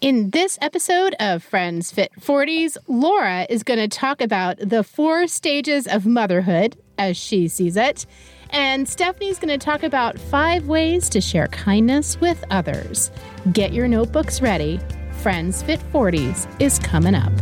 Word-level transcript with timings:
In 0.00 0.30
this 0.30 0.58
episode 0.62 1.16
of 1.18 1.42
Friends 1.42 1.90
Fit 1.90 2.12
40s, 2.20 2.76
Laura 2.86 3.48
is 3.50 3.64
going 3.64 3.80
to 3.80 3.88
talk 3.88 4.20
about 4.20 4.56
the 4.60 4.84
four 4.84 5.26
stages 5.26 5.88
of 5.88 6.06
motherhood 6.06 6.76
as 6.98 7.16
she 7.16 7.48
sees 7.48 7.76
it. 7.76 8.06
And 8.50 8.88
Stephanie's 8.88 9.40
going 9.40 9.58
to 9.58 9.58
talk 9.58 9.82
about 9.82 10.16
five 10.16 10.68
ways 10.68 11.08
to 11.08 11.20
share 11.20 11.48
kindness 11.48 12.20
with 12.20 12.44
others. 12.48 13.10
Get 13.52 13.72
your 13.72 13.88
notebooks 13.88 14.40
ready. 14.40 14.78
Friends 15.14 15.64
Fit 15.64 15.80
40s 15.92 16.46
is 16.62 16.78
coming 16.78 17.16
up. 17.16 17.32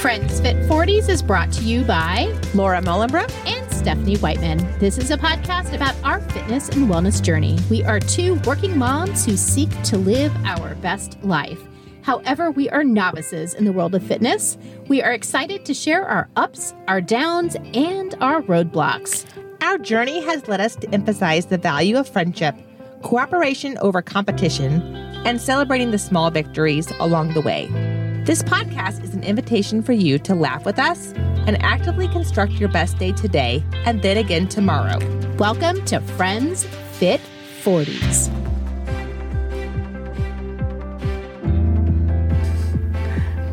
Friends 0.00 0.40
Fit 0.40 0.56
40s 0.68 1.08
is 1.08 1.20
brought 1.20 1.50
to 1.54 1.64
you 1.64 1.82
by 1.82 2.32
Laura 2.54 2.80
Mullenbrook 2.80 3.32
and 3.44 3.57
Stephanie 3.88 4.18
Whiteman. 4.18 4.78
This 4.78 4.98
is 4.98 5.10
a 5.10 5.16
podcast 5.16 5.72
about 5.72 5.94
our 6.04 6.20
fitness 6.20 6.68
and 6.68 6.90
wellness 6.90 7.22
journey. 7.22 7.58
We 7.70 7.82
are 7.84 7.98
two 7.98 8.34
working 8.44 8.76
moms 8.76 9.24
who 9.24 9.34
seek 9.34 9.70
to 9.84 9.96
live 9.96 10.30
our 10.44 10.74
best 10.74 11.16
life. 11.24 11.58
However, 12.02 12.50
we 12.50 12.68
are 12.68 12.84
novices 12.84 13.54
in 13.54 13.64
the 13.64 13.72
world 13.72 13.94
of 13.94 14.02
fitness. 14.02 14.58
We 14.88 15.02
are 15.02 15.14
excited 15.14 15.64
to 15.64 15.72
share 15.72 16.06
our 16.06 16.28
ups, 16.36 16.74
our 16.86 17.00
downs, 17.00 17.56
and 17.72 18.14
our 18.20 18.42
roadblocks. 18.42 19.24
Our 19.62 19.78
journey 19.78 20.20
has 20.20 20.46
led 20.48 20.60
us 20.60 20.76
to 20.76 20.90
emphasize 20.90 21.46
the 21.46 21.56
value 21.56 21.96
of 21.96 22.06
friendship, 22.06 22.56
cooperation 23.00 23.78
over 23.78 24.02
competition, 24.02 24.82
and 25.24 25.40
celebrating 25.40 25.92
the 25.92 25.98
small 25.98 26.30
victories 26.30 26.92
along 27.00 27.32
the 27.32 27.40
way. 27.40 27.97
This 28.28 28.42
podcast 28.42 29.02
is 29.02 29.14
an 29.14 29.24
invitation 29.24 29.82
for 29.82 29.94
you 29.94 30.18
to 30.18 30.34
laugh 30.34 30.66
with 30.66 30.78
us 30.78 31.14
and 31.46 31.56
actively 31.62 32.06
construct 32.08 32.52
your 32.52 32.68
best 32.68 32.98
day 32.98 33.10
today 33.12 33.64
and 33.86 34.02
then 34.02 34.18
again 34.18 34.46
tomorrow. 34.46 34.98
Welcome 35.38 35.82
to 35.86 35.98
Friends 36.00 36.66
Fit 36.98 37.22
40s. 37.62 38.28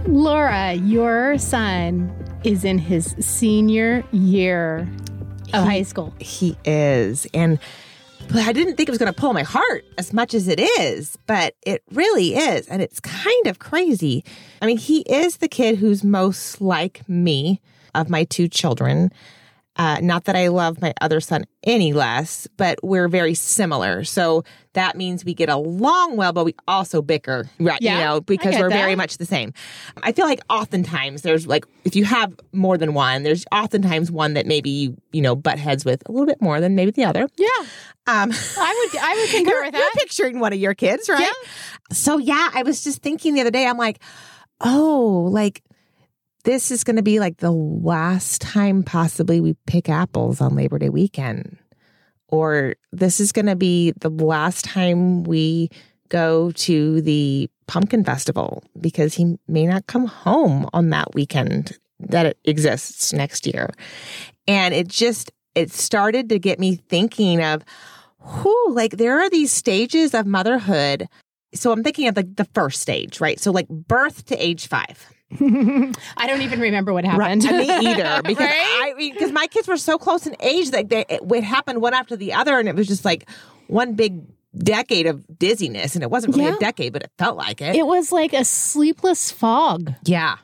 Laura, 0.08 0.74
your 0.74 1.38
son 1.38 2.14
is 2.44 2.66
in 2.66 2.78
his 2.78 3.16
senior 3.18 4.04
year 4.12 4.90
of 5.54 5.64
He- 5.64 5.70
high 5.70 5.84
school. 5.84 6.14
He 6.20 6.58
is. 6.66 7.26
And 7.34 7.60
I 8.34 8.54
didn't 8.54 8.76
think 8.76 8.90
it 8.90 8.92
was 8.92 9.00
going 9.00 9.14
to 9.14 9.20
pull 9.20 9.34
my 9.34 9.44
heart 9.44 9.86
as 9.98 10.14
much 10.14 10.34
as 10.34 10.48
it 10.48 10.60
is, 10.60 11.18
but 11.26 11.56
it 11.66 11.84
really 11.92 12.36
is. 12.36 12.68
And 12.68 12.82
it's 12.82 13.00
kind 13.00 13.48
of 13.48 13.60
crazy. 13.60 14.24
I 14.62 14.66
mean, 14.66 14.78
he 14.78 15.02
is 15.02 15.38
the 15.38 15.48
kid 15.48 15.78
who's 15.78 16.04
most 16.04 16.62
like 16.62 17.08
me 17.08 17.62
of 17.94 18.10
my 18.10 18.24
two 18.26 18.48
children. 18.48 19.12
Uh, 19.78 20.00
not 20.02 20.24
that 20.24 20.36
I 20.38 20.48
love 20.48 20.82
my 20.82 20.94
other 21.02 21.20
son 21.20 21.46
any 21.64 21.92
less, 21.92 22.48
but 22.56 22.80
we're 22.82 23.10
very 23.10 23.34
similar. 23.34 24.06
So 24.06 24.44
that 24.72 24.96
means 24.96 25.26
we 25.26 25.34
get 25.34 25.50
along 25.50 26.16
well, 26.16 26.32
but 26.32 26.46
we 26.46 26.56
also 26.68 27.02
bicker, 27.02 27.50
right? 27.60 27.82
Yeah, 27.82 27.98
you 27.98 28.06
know, 28.06 28.22
because 28.22 28.56
we're 28.58 28.70
very 28.70 28.96
much 28.96 29.18
the 29.18 29.26
same. 29.26 29.52
I 30.02 30.14
feel 30.14 30.26
like 30.26 30.40
oftentimes 30.50 31.24
there's 31.24 31.46
like, 31.46 31.66
if 31.84 31.96
you 31.96 32.06
have 32.06 32.34
more 32.54 32.78
than 32.78 32.94
one, 32.94 33.24
there's 33.24 33.44
oftentimes 33.52 34.12
one 34.12 34.34
that 34.36 34.46
maybe 34.46 34.70
you, 34.70 34.98
you 35.12 35.22
know, 35.22 35.36
butt 35.36 35.60
heads 35.60 35.84
with 35.84 36.04
a 36.08 36.12
little 36.12 36.28
bit 36.28 36.42
more 36.42 36.62
than 36.62 36.76
maybe 36.76 36.92
the 36.92 37.04
other. 37.04 37.28
Yeah, 37.36 37.48
Um, 38.08 38.32
I 38.32 38.90
would 38.94 39.02
I 39.02 39.16
would 39.16 39.30
concur 39.30 39.64
with 39.66 39.74
you're 39.74 39.92
picturing 39.96 40.40
one 40.40 40.54
of 40.54 40.60
your 40.60 40.74
kids, 40.74 41.10
right? 41.10 41.30
So 41.92 42.18
yeah, 42.18 42.50
I 42.54 42.64
was 42.64 42.84
just 42.84 43.02
thinking 43.02 43.34
the 43.34 43.42
other 43.42 43.52
day, 43.52 43.66
I'm 43.68 43.78
like, 43.78 44.00
oh, 44.62 45.28
like 45.32 45.64
this 46.46 46.72
is 46.72 46.84
going 46.84 46.96
to 46.96 47.04
be 47.04 47.20
like 47.20 47.38
the 47.38 47.52
last 47.52 48.42
time 48.42 48.84
possibly 48.84 49.42
we 49.42 49.56
pick 49.66 49.90
apples 49.90 50.40
on 50.40 50.56
Labor 50.56 50.80
Day 50.80 50.90
weekend. 50.90 51.58
Or 52.30 52.76
this 52.92 53.20
is 53.20 53.32
going 53.32 53.48
to 53.48 53.56
be 53.56 53.92
the 54.00 54.10
last 54.10 54.66
time 54.66 55.24
we 55.24 55.70
go 56.10 56.52
to 56.52 57.02
the 57.02 57.50
pumpkin 57.68 58.04
festival 58.04 58.64
because 58.80 59.16
he 59.16 59.38
may 59.48 59.66
not 59.66 59.88
come 59.88 60.06
home 60.06 60.70
on 60.72 60.90
that 60.92 61.14
weekend 61.14 61.78
that 62.00 62.38
exists 62.46 63.12
next 63.12 63.48
year. 63.48 63.70
And 64.48 64.74
it 64.74 64.88
just, 64.88 65.32
it 65.56 65.72
started 65.72 66.30
to 66.30 66.40
get 66.40 66.60
me 66.60 66.76
thinking 66.76 67.44
of, 67.44 67.64
who 68.20 68.72
like 68.72 68.98
there 68.98 69.20
are 69.20 69.30
these 69.30 69.52
stages 69.52 70.14
of 70.14 70.26
motherhood. 70.26 71.08
So 71.54 71.72
I'm 71.72 71.84
thinking 71.84 72.08
of 72.08 72.16
like 72.16 72.36
the 72.36 72.46
first 72.46 72.82
stage, 72.82 73.22
right? 73.22 73.40
So 73.40 73.52
like 73.52 73.68
birth 73.70 74.26
to 74.26 74.36
age 74.36 74.68
five. 74.68 75.08
I 76.18 76.28
don't 76.28 76.42
even 76.42 76.60
remember 76.60 76.94
what 76.94 77.04
happened. 77.06 77.44
Right. 77.44 77.52
Me 77.68 77.90
either, 77.90 78.22
because 78.26 78.46
Right? 78.46 78.94
I 78.98 79.12
because 79.14 79.32
my 79.32 79.48
kids 79.48 79.68
were 79.68 79.78
so 79.78 79.98
close 79.98 80.28
in 80.28 80.36
age 80.40 80.72
that 80.72 80.90
they, 80.90 81.06
it, 81.10 81.22
it 81.32 81.44
happened 81.44 81.82
one 81.82 81.94
after 81.94 82.16
the 82.16 82.34
other, 82.34 82.60
and 82.60 82.70
it 82.70 82.76
was 82.76 82.88
just 82.88 83.06
like 83.06 83.30
one 83.68 83.94
big 83.94 84.22
decade 84.58 85.08
of 85.08 85.26
dizziness, 85.38 85.96
and 85.96 86.04
it 86.04 86.10
wasn't 86.10 86.36
really 86.36 86.48
Yeah. 86.50 86.56
a 86.56 86.60
decade, 86.60 86.94
but 86.94 87.04
it 87.04 87.12
felt 87.18 87.38
like 87.38 87.62
it. 87.62 87.76
it 87.76 87.86
was 87.86 88.12
like 88.12 88.34
a 88.34 88.46
sleepless 88.46 89.32
fog. 89.32 89.94
yeah. 90.04 90.38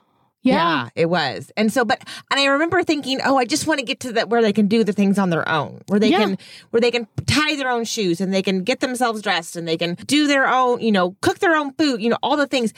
Yeah. 0.43 0.89
it 0.95 1.05
was. 1.05 1.51
And 1.55 1.71
so, 1.71 1.85
but, 1.85 2.01
and 2.31 2.39
I 2.39 2.45
remember 2.45 2.81
thinking, 2.81 3.19
oh, 3.23 3.37
I 3.37 3.45
just 3.45 3.67
want 3.67 3.79
to 3.79 3.85
get 3.85 3.99
to 3.99 4.13
that 4.13 4.27
where 4.29 4.41
they 4.41 4.51
can 4.51 4.67
do 4.67 4.83
the 4.83 4.91
things 4.91 5.19
on 5.19 5.29
their 5.29 5.47
own, 5.47 5.81
where 5.87 5.99
they 5.99 6.09
Yeah. 6.09 6.17
can, 6.17 6.37
where 6.71 6.81
they 6.81 6.89
can 6.89 7.07
tie 7.27 7.55
their 7.57 7.69
own 7.69 7.83
shoes 7.83 8.19
and 8.19 8.33
they 8.33 8.41
can 8.41 8.63
get 8.63 8.79
themselves 8.79 9.21
dressed 9.21 9.55
and 9.55 9.67
they 9.67 9.77
can 9.77 9.93
do 10.07 10.25
their 10.25 10.47
own, 10.47 10.81
you 10.81 10.91
know, 10.91 11.15
cook 11.21 11.37
their 11.37 11.55
own 11.55 11.73
food, 11.73 12.01
you 12.01 12.09
know, 12.09 12.17
all 12.23 12.37
the 12.37 12.47
things. 12.47 12.73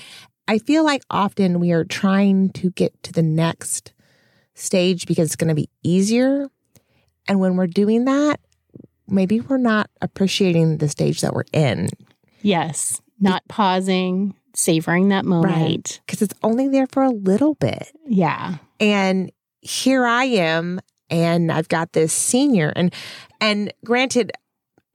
I 0.48 0.60
feel 0.60 0.84
like 0.84 1.04
often 1.10 1.60
we 1.60 1.72
are 1.72 1.86
trying 1.86 2.50
to 2.52 2.72
get 2.72 3.02
to 3.04 3.14
the 3.14 3.24
next 3.24 3.94
stage 4.56 5.08
because 5.08 5.28
it's 5.28 5.36
going 5.36 5.50
to 5.50 5.56
be 5.56 5.70
easier. 5.84 6.48
And 7.28 7.40
when 7.40 7.56
we're 7.56 7.68
doing 7.68 8.06
that, 8.06 8.40
maybe 9.08 9.40
we're 9.40 9.58
not 9.58 9.90
appreciating 10.02 10.78
the 10.78 10.90
stage 10.90 11.22
that 11.22 11.34
we're 11.34 11.46
in. 11.54 11.90
Yes, 12.42 13.02
not 13.22 13.42
pausing, 13.48 14.36
savoring 14.54 15.10
that 15.10 15.24
moment. 15.26 15.56
Right. 15.56 16.02
Because 16.06 16.22
it's 16.22 16.36
only 16.44 16.68
there 16.68 16.88
for 16.88 17.04
a 17.04 17.10
little 17.10 17.56
bit. 17.56 17.92
Yeah. 18.06 18.58
and 18.80 19.32
here 19.62 20.06
I 20.06 20.26
am 20.26 20.82
and 21.10 21.50
I've 21.50 21.70
got 21.70 21.94
this 21.94 22.12
senior 22.12 22.74
and 22.76 22.94
and 23.40 23.72
granted 23.86 24.34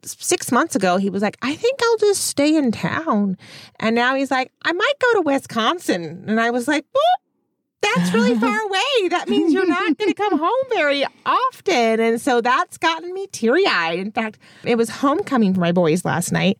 6 0.03 0.53
months 0.53 0.77
ago 0.77 0.97
he 0.97 1.11
was 1.11 1.23
like 1.23 1.37
I 1.43 1.55
think 1.55 1.81
I'll 1.83 1.99
just 1.99 2.25
stay 2.25 2.57
in 2.57 2.73
town 2.73 3.37
and 3.81 3.95
now 3.95 4.15
he's 4.15 4.31
like 4.31 4.53
I 4.63 4.73
might 4.73 4.99
go 5.01 5.13
to 5.15 5.21
Wisconsin 5.23 6.25
and 6.27 6.41
I 6.41 6.51
was 6.51 6.69
like 6.69 6.85
well 6.95 7.95
that's 7.97 8.13
really 8.13 8.35
far 8.41 8.61
away 8.61 9.09
that 9.11 9.29
means 9.29 9.53
you're 9.53 9.67
not 9.67 9.97
going 9.99 10.11
to 10.11 10.15
come 10.15 10.39
home 10.39 10.65
very 10.71 11.05
often 11.27 12.01
and 12.01 12.21
so 12.21 12.41
that's 12.41 12.79
gotten 12.79 13.13
me 13.13 13.27
teary-eyed 13.29 13.99
in 13.99 14.13
fact 14.13 14.39
it 14.65 14.77
was 14.77 14.89
homecoming 14.89 15.55
for 15.55 15.61
my 15.61 15.73
boys 15.73 16.05
last 16.05 16.33
night 16.33 16.59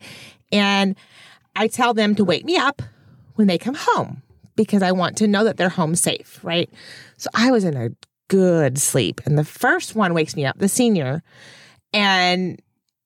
and 0.53 0.97
I 1.55 1.67
tell 1.69 1.93
them 1.95 2.15
to 2.17 2.25
wake 2.25 2.45
me 2.45 2.57
up 2.57 2.83
when 3.35 3.49
they 3.49 3.59
come 3.59 3.75
home 3.75 4.23
because 4.57 4.83
I 4.83 4.93
want 4.93 5.17
to 5.19 5.29
know 5.29 5.45
that 5.45 5.57
they're 5.57 5.69
home 5.69 5.95
safe, 5.95 6.41
right? 6.43 6.71
So 7.17 7.31
I 7.35 7.51
was 7.51 7.65
in 7.65 7.77
a 7.77 7.91
good 8.29 8.79
sleep. 8.79 9.21
And 9.25 9.39
the 9.39 9.45
first 9.45 9.95
one 9.95 10.15
wakes 10.15 10.37
me 10.37 10.45
up, 10.45 10.59
the 10.59 10.69
senior, 10.69 11.23
and 11.93 12.61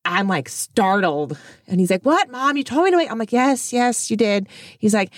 I'm 0.04 0.26
like 0.28 0.48
startled. 0.48 1.38
And 1.68 1.78
he's 1.80 1.90
like, 1.90 2.04
What, 2.04 2.30
mom? 2.30 2.56
You 2.56 2.64
told 2.64 2.84
me 2.84 2.90
to 2.90 2.96
wait. 2.96 3.10
I'm 3.10 3.18
like, 3.18 3.32
Yes, 3.32 3.72
yes, 3.72 4.10
you 4.10 4.16
did. 4.16 4.48
He's 4.78 4.94
like, 4.94 5.12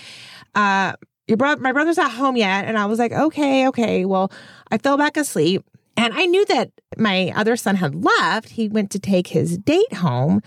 uh, 0.54 0.92
your 1.26 1.36
brother, 1.38 1.60
my 1.60 1.72
brother's 1.72 1.96
not 1.96 2.10
home 2.12 2.36
yet. 2.36 2.66
And 2.66 2.76
I 2.78 2.86
was 2.86 2.98
like, 2.98 3.12
Okay, 3.12 3.66
okay. 3.68 4.04
Well, 4.04 4.30
I 4.70 4.78
fell 4.78 4.96
back 4.98 5.16
asleep. 5.16 5.64
And 5.96 6.12
I 6.12 6.26
knew 6.26 6.44
that 6.46 6.70
my 6.98 7.32
other 7.36 7.56
son 7.56 7.76
had 7.76 7.94
left. 8.04 8.50
He 8.50 8.68
went 8.68 8.90
to 8.90 8.98
take 8.98 9.28
his 9.28 9.56
date 9.58 9.92
home. 9.94 10.40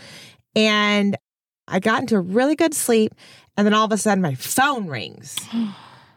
And 0.56 1.16
I 1.68 1.80
got 1.80 2.02
into 2.02 2.16
a 2.18 2.22
really 2.22 2.56
good 2.56 2.74
sleep. 2.74 3.14
And 3.56 3.66
then 3.66 3.74
all 3.74 3.86
of 3.86 3.92
a 3.92 3.98
sudden, 3.98 4.22
my 4.22 4.36
phone 4.36 4.88
rings. 4.88 5.36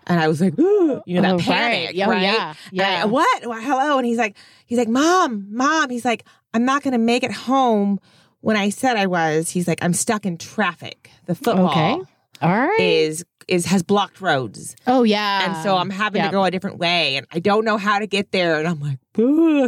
And 0.07 0.19
I 0.19 0.27
was 0.27 0.41
like, 0.41 0.55
you 0.59 0.65
know, 1.07 1.23
that 1.23 1.35
Oh, 1.35 1.39
panic, 1.39 1.95
right. 1.97 2.07
Oh, 2.07 2.11
right? 2.11 2.23
yeah. 2.23 2.55
And 2.73 2.81
I- 2.81 2.85
Yeah. 2.97 3.05
what? 3.05 3.43
Hello? 3.45 3.97
And 3.99 4.05
he's 4.05 4.19
like, 4.19 4.37
he's 4.67 4.77
like, 4.79 4.89
mom, 4.89 5.47
mom. 5.51 5.89
He's 5.89 6.05
like, 6.05 6.25
I'm 6.55 6.65
not 6.65 6.83
going 6.83 6.93
to 6.93 6.99
make 6.99 7.23
it 7.23 7.33
home 7.33 8.01
when 8.41 8.57
I 8.57 8.71
said 8.71 8.97
I 8.97 9.07
was. 9.07 9.51
He's 9.51 9.69
like, 9.69 9.83
I'm 9.83 9.93
stuck 9.93 10.27
in 10.27 10.37
traffic. 10.39 11.11
The 11.27 11.35
football 11.35 11.71
Okay. 11.71 12.03
All 12.43 12.49
right. 12.57 12.81
is 12.81 13.25
is 13.51 13.67
has 13.67 13.83
blocked 13.83 14.21
roads, 14.21 14.77
oh, 14.87 15.03
yeah. 15.03 15.45
and 15.45 15.63
so 15.63 15.77
I'm 15.77 15.91
having 15.91 16.21
yeah. 16.21 16.29
to 16.29 16.33
go 16.33 16.45
a 16.45 16.51
different 16.51 16.79
way, 16.79 17.17
and 17.17 17.27
I 17.33 17.41
don't 17.41 17.65
know 17.65 17.77
how 17.77 17.99
to 17.99 18.07
get 18.07 18.31
there. 18.31 18.59
And 18.59 18.69
I'm 18.69 18.81
like, 18.81 18.99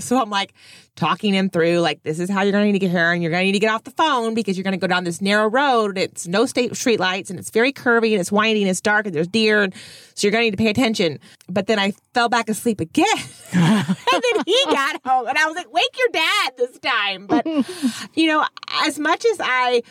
so 0.02 0.22
I'm 0.22 0.30
like 0.30 0.54
talking 0.94 1.34
him 1.34 1.50
through, 1.50 1.80
like, 1.80 2.02
this 2.04 2.20
is 2.20 2.30
how 2.30 2.42
you're 2.42 2.52
going 2.52 2.62
to 2.62 2.66
need 2.66 2.78
to 2.78 2.86
get 2.86 2.90
here, 2.90 3.12
and 3.12 3.22
you're 3.22 3.32
going 3.32 3.42
to 3.42 3.46
need 3.46 3.52
to 3.52 3.58
get 3.58 3.70
off 3.70 3.82
the 3.82 3.90
phone 3.90 4.34
because 4.34 4.56
you're 4.56 4.62
going 4.62 4.72
to 4.72 4.78
go 4.78 4.86
down 4.86 5.02
this 5.04 5.20
narrow 5.20 5.48
road. 5.48 5.90
and 5.90 5.98
It's 5.98 6.28
no 6.28 6.46
state 6.46 6.74
street 6.76 7.00
lights, 7.00 7.28
and 7.28 7.38
it's 7.38 7.50
very 7.50 7.72
curvy, 7.72 8.12
and 8.12 8.20
it's 8.20 8.30
windy, 8.30 8.62
and 8.62 8.70
it's 8.70 8.80
dark, 8.80 9.06
and 9.06 9.14
there's 9.14 9.28
deer, 9.28 9.62
and 9.62 9.74
so 10.14 10.26
you're 10.26 10.32
going 10.32 10.42
to 10.42 10.46
need 10.46 10.56
to 10.56 10.62
pay 10.62 10.70
attention. 10.70 11.18
But 11.48 11.66
then 11.66 11.78
I 11.78 11.92
fell 12.14 12.28
back 12.28 12.48
asleep 12.48 12.80
again, 12.80 13.06
and 13.52 13.96
then 14.08 14.44
he 14.46 14.58
got 14.66 15.00
home, 15.04 15.26
and 15.26 15.36
I 15.36 15.46
was 15.46 15.56
like, 15.56 15.72
wake 15.72 15.98
your 15.98 16.08
dad 16.12 16.52
this 16.56 16.78
time. 16.78 17.26
But 17.26 17.46
you 18.14 18.28
know, 18.28 18.44
as 18.84 18.98
much 18.98 19.24
as 19.24 19.40
I 19.40 19.82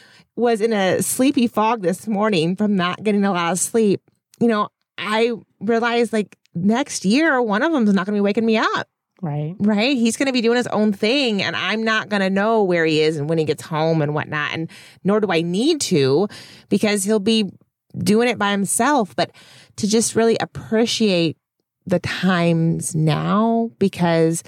was 0.42 0.60
in 0.60 0.74
a 0.74 1.02
sleepy 1.02 1.48
fog 1.48 1.82
this 1.82 2.08
morning 2.08 2.56
from 2.56 2.76
not 2.76 3.02
getting 3.04 3.24
a 3.24 3.32
lot 3.32 3.54
of 3.54 3.60
sleep, 3.60 4.02
you 4.40 4.48
know, 4.48 4.70
I 4.98 5.32
realized 5.60 6.12
like 6.12 6.38
next 6.54 7.06
year, 7.06 7.42
one 7.42 7.64
of 7.64 7.72
them 7.72 7.88
is 7.88 7.94
not 7.94 8.06
going 8.06 8.16
to 8.16 8.18
be 8.18 8.22
waking 8.22 8.46
me 8.46 8.58
up. 8.58 8.88
Right. 9.22 9.56
right? 9.60 9.96
He's 9.96 10.18
going 10.18 10.26
to 10.26 10.34
be 10.34 10.42
doing 10.42 10.58
his 10.58 10.66
own 10.68 10.94
thing, 10.94 11.44
and 11.44 11.56
I'm 11.56 11.84
not 11.84 12.10
going 12.10 12.24
to 12.24 12.30
know 12.32 12.64
where 12.64 12.86
he 12.86 13.02
is 13.02 13.18
and 13.18 13.30
when 13.30 13.38
he 13.38 13.46
gets 13.46 13.62
home 13.62 14.02
and 14.02 14.16
whatnot. 14.16 14.52
And 14.52 14.68
nor 15.04 15.20
do 15.20 15.32
I 15.32 15.44
need 15.44 15.80
to 15.82 16.28
because 16.70 17.04
he'll 17.04 17.20
be 17.20 17.52
doing 17.96 18.28
it 18.30 18.40
by 18.40 18.50
himself. 18.50 19.16
But 19.16 19.32
to 19.76 19.88
just 19.88 20.16
really 20.16 20.38
appreciate 20.40 21.38
the 21.86 22.00
times 22.00 22.96
now 22.96 23.70
because 23.78 24.44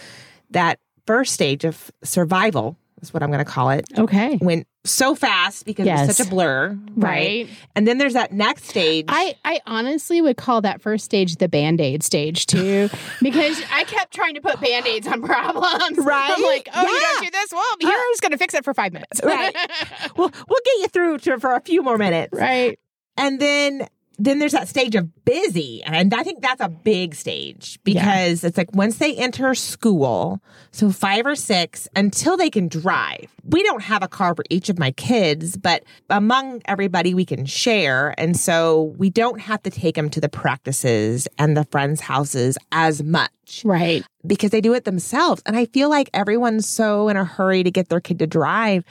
that 0.49 0.79
first 1.05 1.33
stage 1.33 1.65
of 1.65 1.91
survival 2.03 2.77
is 3.03 3.13
what 3.13 3.21
I'm 3.23 3.29
going 3.29 3.43
to 3.43 3.49
call 3.49 3.69
it 3.69 3.85
Okay. 3.97 4.37
went 4.41 4.67
so 4.85 5.15
fast 5.15 5.65
because 5.65 5.85
Yes. 5.85 6.09
it's 6.09 6.17
such 6.17 6.27
a 6.27 6.29
blur, 6.29 6.69
right? 6.95 7.45
Right. 7.47 7.49
And 7.75 7.87
then 7.87 7.97
there's 7.99 8.13
that 8.13 8.31
next 8.33 8.65
stage. 8.65 9.05
I, 9.07 9.35
I 9.45 9.59
honestly 9.65 10.21
would 10.21 10.35
call 10.37 10.61
that 10.61 10.81
first 10.81 11.05
stage 11.05 11.35
the 11.37 11.47
band 11.47 11.79
aid 11.79 12.03
stage 12.03 12.45
too, 12.47 12.89
because 13.21 13.61
I 13.71 13.83
kept 13.85 14.13
trying 14.13 14.33
to 14.35 14.41
put 14.41 14.59
band 14.59 14.85
aids 14.87 15.07
on 15.07 15.21
problems. 15.21 15.97
Right? 15.97 16.33
I'm 16.35 16.43
like, 16.43 16.67
oh, 16.73 16.81
you 16.81 16.93
Yeah. 16.93 16.99
don't 17.13 17.23
do 17.25 17.31
this? 17.31 17.51
Well, 17.53 17.63
here's 17.79 17.91
uh, 17.93 18.21
going 18.21 18.31
to 18.31 18.37
fix 18.37 18.53
it 18.53 18.63
for 18.65 18.73
five 18.73 18.91
minutes. 18.93 19.21
Right. 19.23 19.55
we'll 20.17 20.31
we'll 20.47 20.59
get 20.65 20.77
you 20.79 20.87
through 20.87 21.17
to, 21.19 21.39
for 21.39 21.53
a 21.55 21.61
few 21.61 21.81
more 21.81 21.97
minutes. 21.97 22.37
right. 22.37 22.77
And 23.15 23.39
then 23.39 23.87
then 24.19 24.37
there's 24.39 24.51
that 24.51 24.67
stage 24.67 24.95
of 24.95 25.25
busy. 25.25 25.81
And 25.83 26.13
I 26.13 26.21
think 26.23 26.41
that's 26.41 26.61
a 26.61 26.69
big 26.69 27.15
stage 27.15 27.79
because 27.83 28.43
it's 28.43 28.57
like 28.57 28.73
once 28.73 28.97
they 28.99 29.15
enter 29.15 29.55
school, 29.55 30.39
so 30.71 30.91
five 30.91 31.25
or 31.25 31.35
six, 31.35 31.87
until 31.95 32.37
they 32.37 32.49
can 32.49 32.67
drive. 32.67 33.25
We 33.43 33.63
don't 33.63 33.81
have 33.81 34.03
a 34.03 34.07
car 34.07 34.35
for 34.35 34.43
each 34.49 34.69
of 34.69 34.77
my 34.77 34.91
kids, 34.91 35.57
but 35.57 35.83
among 36.09 36.61
everybody 36.65 37.13
we 37.13 37.25
can 37.25 37.45
share. 37.45 38.13
And 38.19 38.37
so 38.37 38.93
we 38.97 39.09
don't 39.09 39.41
have 39.41 39.63
to 39.63 39.69
take 39.69 39.95
them 39.95 40.09
to 40.11 40.21
the 40.21 40.29
practices 40.29 41.27
and 41.39 41.57
the 41.57 41.65
friends' 41.65 42.01
houses 42.01 42.57
as 42.71 43.01
much 43.03 43.63
Right. 43.65 44.05
because 44.25 44.51
they 44.51 44.61
do 44.61 44.73
it 44.73 44.85
themselves. 44.85 45.41
And 45.45 45.57
I 45.57 45.65
feel 45.65 45.89
like 45.89 46.09
everyone's 46.13 46.67
so 46.69 47.09
in 47.09 47.17
a 47.17 47.25
hurry 47.25 47.63
to 47.63 47.71
get 47.71 47.89
their 47.89 47.99
kid 47.99 48.19
to 48.19 48.27
drive. 48.27 48.83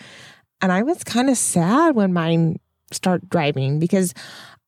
And 0.61 0.71
I 0.73 0.83
was 0.83 1.03
kind 1.05 1.31
of 1.31 1.37
sad 1.39 1.95
when 1.95 2.13
mine 2.13 2.59
started 2.93 3.31
driving 3.31 3.79
because 3.79 4.13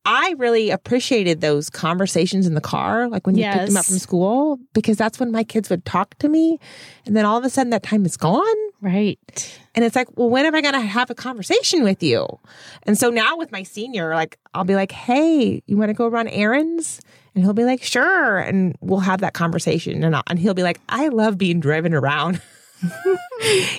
I 0.06 0.34
really 0.36 0.70
appreciated 0.70 1.40
those 1.40 1.70
conversations 1.70 2.46
in 2.46 2.54
the 2.54 2.60
car, 2.60 3.08
like 3.08 3.26
when 3.26 3.36
you 3.36 3.44
picked 3.44 3.66
them 3.68 3.76
up 3.76 3.86
from 3.86 3.98
school, 3.98 4.58
because 4.74 4.98
that's 4.98 5.18
when 5.18 5.32
my 5.32 5.44
kids 5.44 5.70
would 5.70 5.84
talk 5.86 6.18
to 6.18 6.28
me. 6.28 6.58
And 7.06 7.16
then 7.16 7.24
all 7.24 7.38
of 7.38 7.44
a 7.44 7.50
sudden 7.50 7.70
that 7.70 7.82
time 7.82 8.04
is 8.04 8.16
gone. 8.16 8.44
Right. 8.82 9.18
And 9.74 9.84
it's 9.84 9.96
like, 9.96 10.08
well, 10.16 10.28
when 10.28 10.44
am 10.44 10.54
I 10.54 10.60
going 10.60 10.74
to 10.74 10.80
have 10.80 11.08
a 11.08 11.14
conversation 11.14 11.82
with 11.82 12.02
you? 12.02 12.26
And 12.82 12.98
so 12.98 13.08
now 13.08 13.36
with 13.38 13.50
my 13.50 13.62
senior, 13.62 14.14
like, 14.14 14.38
I'll 14.52 14.64
be 14.64 14.74
like, 14.74 14.92
hey, 14.92 15.62
you 15.66 15.76
want 15.78 15.88
to 15.88 15.94
go 15.94 16.06
run 16.06 16.28
errands? 16.28 17.00
And 17.34 17.42
he'll 17.42 17.54
be 17.54 17.64
like, 17.64 17.82
sure. 17.82 18.38
And 18.38 18.76
we'll 18.80 19.00
have 19.00 19.20
that 19.20 19.32
conversation. 19.32 20.04
And, 20.04 20.14
I'll, 20.14 20.22
and 20.26 20.38
he'll 20.38 20.54
be 20.54 20.62
like, 20.62 20.80
I 20.88 21.08
love 21.08 21.38
being 21.38 21.60
driven 21.60 21.94
around. 21.94 22.40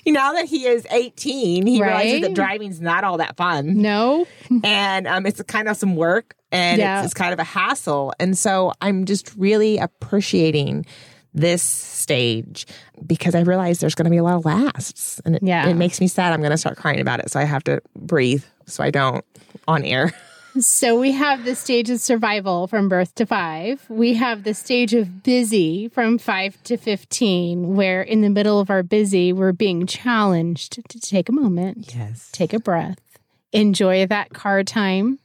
you 0.06 0.12
know, 0.14 0.20
now 0.26 0.34
that 0.34 0.46
he 0.46 0.66
is 0.66 0.86
18, 0.92 1.66
he 1.68 1.82
realizes 1.82 2.14
Right. 2.14 2.22
that 2.24 2.34
driving's 2.34 2.82
not 2.82 3.04
all 3.04 3.18
that 3.18 3.38
fun. 3.38 3.82
No. 3.82 4.26
And 4.64 5.08
um, 5.08 5.26
it's 5.26 5.42
kind 5.44 5.68
of 5.68 5.76
some 5.78 5.96
work 5.96 6.36
and 6.52 6.80
Yeah. 6.80 7.00
it's, 7.00 7.06
it's 7.08 7.14
kind 7.14 7.34
of 7.34 7.40
a 7.40 7.44
hassle. 7.44 8.14
And 8.20 8.38
so 8.38 8.72
I'm 8.82 9.06
just 9.06 9.36
really 9.36 9.78
appreciating 9.78 10.86
this 11.34 11.62
stage 11.62 12.66
because 13.06 13.36
I 13.36 13.42
realize 13.42 13.80
there's 13.80 13.96
going 13.96 14.06
to 14.06 14.12
be 14.12 14.18
a 14.18 14.24
lot 14.24 14.36
of 14.36 14.46
lasts. 14.46 15.20
And 15.26 15.36
it, 15.36 15.44
Yeah. 15.44 15.68
it 15.68 15.74
makes 15.76 16.00
me 16.00 16.08
sad. 16.08 16.32
I'm 16.34 16.40
going 16.40 16.52
to 16.52 16.58
start 16.58 16.78
crying 16.78 17.02
about 17.02 17.20
it. 17.20 17.30
So 17.32 17.40
I 17.40 17.44
have 17.44 17.64
to 17.66 17.82
breathe 17.96 18.44
so 18.66 18.84
I 18.84 18.92
don't 18.92 19.24
on 19.68 19.84
air. 19.84 20.14
So 20.60 20.98
we 21.00 21.12
have 21.12 21.44
the 21.44 21.54
stage 21.56 21.90
of 21.90 22.00
survival 22.00 22.68
from 22.68 22.88
birth 22.88 23.14
to 23.16 23.26
five. 23.26 23.86
We 23.90 24.14
have 24.14 24.44
the 24.44 24.54
stage 24.54 24.94
of 24.94 25.22
busy 25.22 25.90
from 25.90 26.18
five 26.18 26.62
to 26.64 26.78
15, 26.78 27.76
where 27.76 28.02
in 28.02 28.22
the 28.22 28.30
middle 28.30 28.62
of 28.62 28.70
our 28.70 28.82
busy, 28.82 29.34
we're 29.34 29.52
being 29.52 29.86
challenged 29.86 30.80
to 30.90 31.00
take 31.00 31.28
a 31.28 31.34
moment, 31.34 31.94
Yes. 31.94 32.30
take 32.32 32.54
a 32.54 32.60
breath, 32.60 33.00
enjoy 33.52 34.06
that 34.08 34.30
car 34.34 34.64
time, 34.64 35.20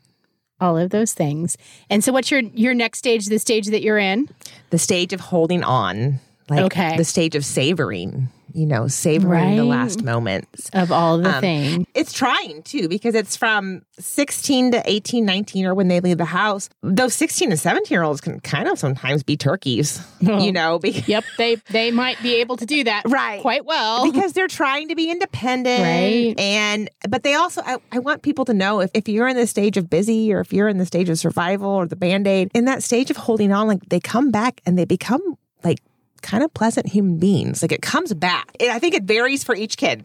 all 0.60 0.76
of 0.76 0.90
those 0.90 1.14
things. 1.14 1.56
And 1.88 2.02
so, 2.02 2.12
what's 2.12 2.30
your 2.32 2.40
your 2.40 2.74
next 2.74 2.98
stage? 2.98 3.26
The 3.26 3.38
stage 3.38 3.66
that 3.68 3.82
you're 3.82 3.98
in? 3.98 4.28
The 4.70 4.78
stage 4.78 5.12
of 5.12 5.20
holding 5.20 5.62
on, 5.62 6.18
like 6.48 6.64
Okay. 6.66 6.96
the 6.96 7.04
stage 7.04 7.36
of 7.36 7.44
savoring, 7.44 8.28
you 8.54 8.66
know, 8.66 8.88
savoring 8.88 9.56
the 9.56 9.64
last 9.64 10.02
moments. 10.02 10.70
Of 10.72 10.90
all 10.92 11.18
the 11.18 11.34
Um, 11.36 11.40
things. 11.40 11.86
It's 11.94 12.12
trying 12.12 12.62
too 12.62 12.88
because 12.88 13.14
it's 13.14 13.36
from 13.36 13.82
16 13.98 14.72
to 14.72 14.82
18, 14.84 15.24
19 15.24 15.66
or 15.66 15.74
when 15.74 15.88
they 15.88 16.00
leave 16.00 16.18
the 16.18 16.24
house. 16.24 16.68
Those 16.82 17.14
16 17.14 17.50
to 17.50 17.56
17 17.56 17.92
year 17.94 18.02
olds 18.02 18.20
can 18.20 18.40
kind 18.40 18.68
of 18.68 18.78
sometimes 18.78 19.22
be 19.22 19.36
turkeys, 19.36 20.00
you 20.20 20.52
know, 20.52 20.78
because, 20.78 21.06
Yep, 21.08 21.24
they 21.38 21.54
they 21.70 21.90
might 21.90 22.20
be 22.22 22.36
able 22.36 22.56
to 22.56 22.66
do 22.66 22.84
that 22.84 23.02
Right. 23.06 23.40
quite 23.40 23.64
well. 23.64 24.10
because 24.10 24.32
they're 24.32 24.48
trying 24.48 24.88
to 24.88 24.94
be 24.94 25.10
independent. 25.10 25.82
Right. 25.82 26.34
And, 26.38 26.88
but 27.08 27.22
they 27.22 27.34
also, 27.34 27.62
I, 27.64 27.78
I 27.92 27.98
want 27.98 28.22
people 28.22 28.44
to 28.46 28.54
know 28.54 28.80
if, 28.80 28.90
if 28.94 29.08
you're 29.08 29.28
in 29.28 29.36
the 29.36 29.46
stage 29.46 29.76
of 29.76 29.88
busy 29.90 30.32
or 30.32 30.40
if 30.40 30.52
you're 30.52 30.68
in 30.68 30.78
the 30.78 30.86
stage 30.86 31.08
of 31.08 31.18
survival 31.18 31.70
or 31.70 31.86
the 31.86 31.96
band 31.96 32.26
aid, 32.26 32.50
in 32.54 32.64
that 32.66 32.82
stage 32.82 33.10
of 33.10 33.16
holding 33.16 33.52
on, 33.52 33.66
like 33.66 33.80
they 33.88 34.00
come 34.00 34.30
back 34.30 34.60
and 34.66 34.78
they 34.78 34.84
become 34.84 35.20
like 35.64 35.78
kind 36.22 36.42
of 36.42 36.52
pleasant 36.54 36.88
human 36.88 37.18
beings. 37.18 37.62
Like 37.62 37.72
it 37.72 37.82
comes 37.82 38.12
back. 38.14 38.50
It, 38.58 38.70
I 38.70 38.78
think 38.78 38.94
it 38.94 39.04
varies 39.04 39.44
for 39.44 39.54
each 39.54 39.76
kid. 39.76 40.04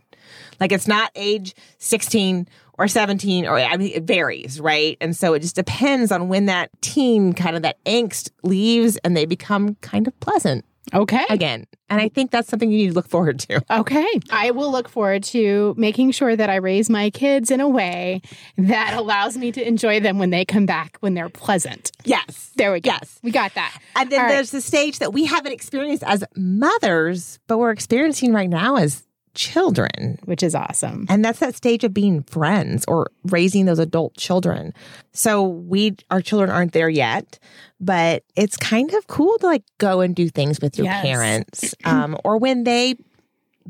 Like 0.59 0.71
it's 0.71 0.87
not 0.87 1.11
age 1.15 1.55
16 1.77 2.47
or 2.77 2.87
17 2.87 3.45
or 3.45 3.57
I 3.57 3.77
mean 3.77 3.91
it 3.93 4.03
varies, 4.03 4.59
right? 4.59 4.97
And 5.01 5.15
so 5.15 5.33
it 5.33 5.39
just 5.41 5.55
depends 5.55 6.11
on 6.11 6.27
when 6.27 6.45
that 6.47 6.69
teen 6.81 7.33
kind 7.33 7.55
of 7.55 7.61
that 7.63 7.83
angst 7.85 8.31
leaves 8.43 8.97
and 8.97 9.15
they 9.15 9.25
become 9.25 9.75
kind 9.81 10.07
of 10.07 10.19
pleasant 10.19 10.65
Okay. 10.93 11.25
again. 11.31 11.65
And 11.89 11.99
I 11.99 12.09
think 12.09 12.29
that's 12.29 12.47
something 12.47 12.69
you 12.71 12.77
need 12.77 12.87
to 12.89 12.93
look 12.93 13.07
forward 13.07 13.39
to. 13.39 13.59
Okay. 13.71 14.05
I 14.29 14.51
will 14.51 14.71
look 14.71 14.87
forward 14.87 15.23
to 15.25 15.73
making 15.77 16.11
sure 16.11 16.35
that 16.35 16.47
I 16.47 16.57
raise 16.57 16.91
my 16.91 17.09
kids 17.09 17.49
in 17.49 17.59
a 17.59 17.67
way 17.67 18.21
that 18.57 18.93
allows 18.95 19.35
me 19.35 19.51
to 19.53 19.67
enjoy 19.67 19.99
them 19.99 20.19
when 20.19 20.29
they 20.29 20.45
come 20.45 20.67
back 20.67 20.97
when 20.99 21.15
they're 21.15 21.29
pleasant. 21.29 21.91
Yes. 22.03 22.51
There 22.55 22.71
we 22.71 22.81
go. 22.81 22.91
Yes. 22.91 23.19
We 23.23 23.31
got 23.31 23.55
that. 23.55 23.75
And 23.95 24.11
then 24.11 24.19
All 24.19 24.25
right. 24.27 24.33
there's 24.33 24.51
the 24.51 24.61
stage 24.61 24.99
that 24.99 25.11
we 25.11 25.25
haven't 25.25 25.53
experienced 25.53 26.03
as 26.03 26.23
mothers, 26.35 27.39
but 27.47 27.57
we're 27.57 27.71
experiencing 27.71 28.31
right 28.33 28.49
now 28.49 28.75
as 28.75 29.04
children. 29.35 30.17
Which 30.25 30.41
is 30.41 30.55
awesome. 30.55 31.05
And 31.09 31.23
that's 31.23 31.39
that 31.39 31.55
stage 31.55 31.83
of 31.83 31.93
being 31.93 32.23
friends 32.23 32.85
or 32.87 33.11
raising 33.25 33.65
those 33.65 33.79
adult 33.79 34.15
children. 34.17 34.73
So 35.13 35.43
we, 35.43 35.95
our 36.09 36.21
children 36.21 36.49
aren't 36.49 36.73
there 36.73 36.89
yet, 36.89 37.37
but 37.79 38.23
it's 38.35 38.57
kind 38.57 38.93
of 38.93 39.07
cool 39.07 39.37
to 39.39 39.45
like 39.45 39.63
go 39.77 40.01
and 40.01 40.15
do 40.15 40.29
things 40.29 40.59
with 40.61 40.77
your 40.77 40.85
Yes. 40.85 41.01
parents. 41.01 41.75
Um, 41.83 42.17
or 42.23 42.37
when 42.37 42.63
they 42.63 42.95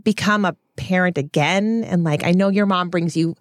become 0.04 0.46
a 0.46 0.56
parent 0.78 1.18
again. 1.18 1.84
And 1.86 2.04
like, 2.04 2.24
I 2.24 2.32
know 2.32 2.50
your 2.50 2.66
mom 2.66 2.90
brings 2.90 3.16
you 3.16 3.36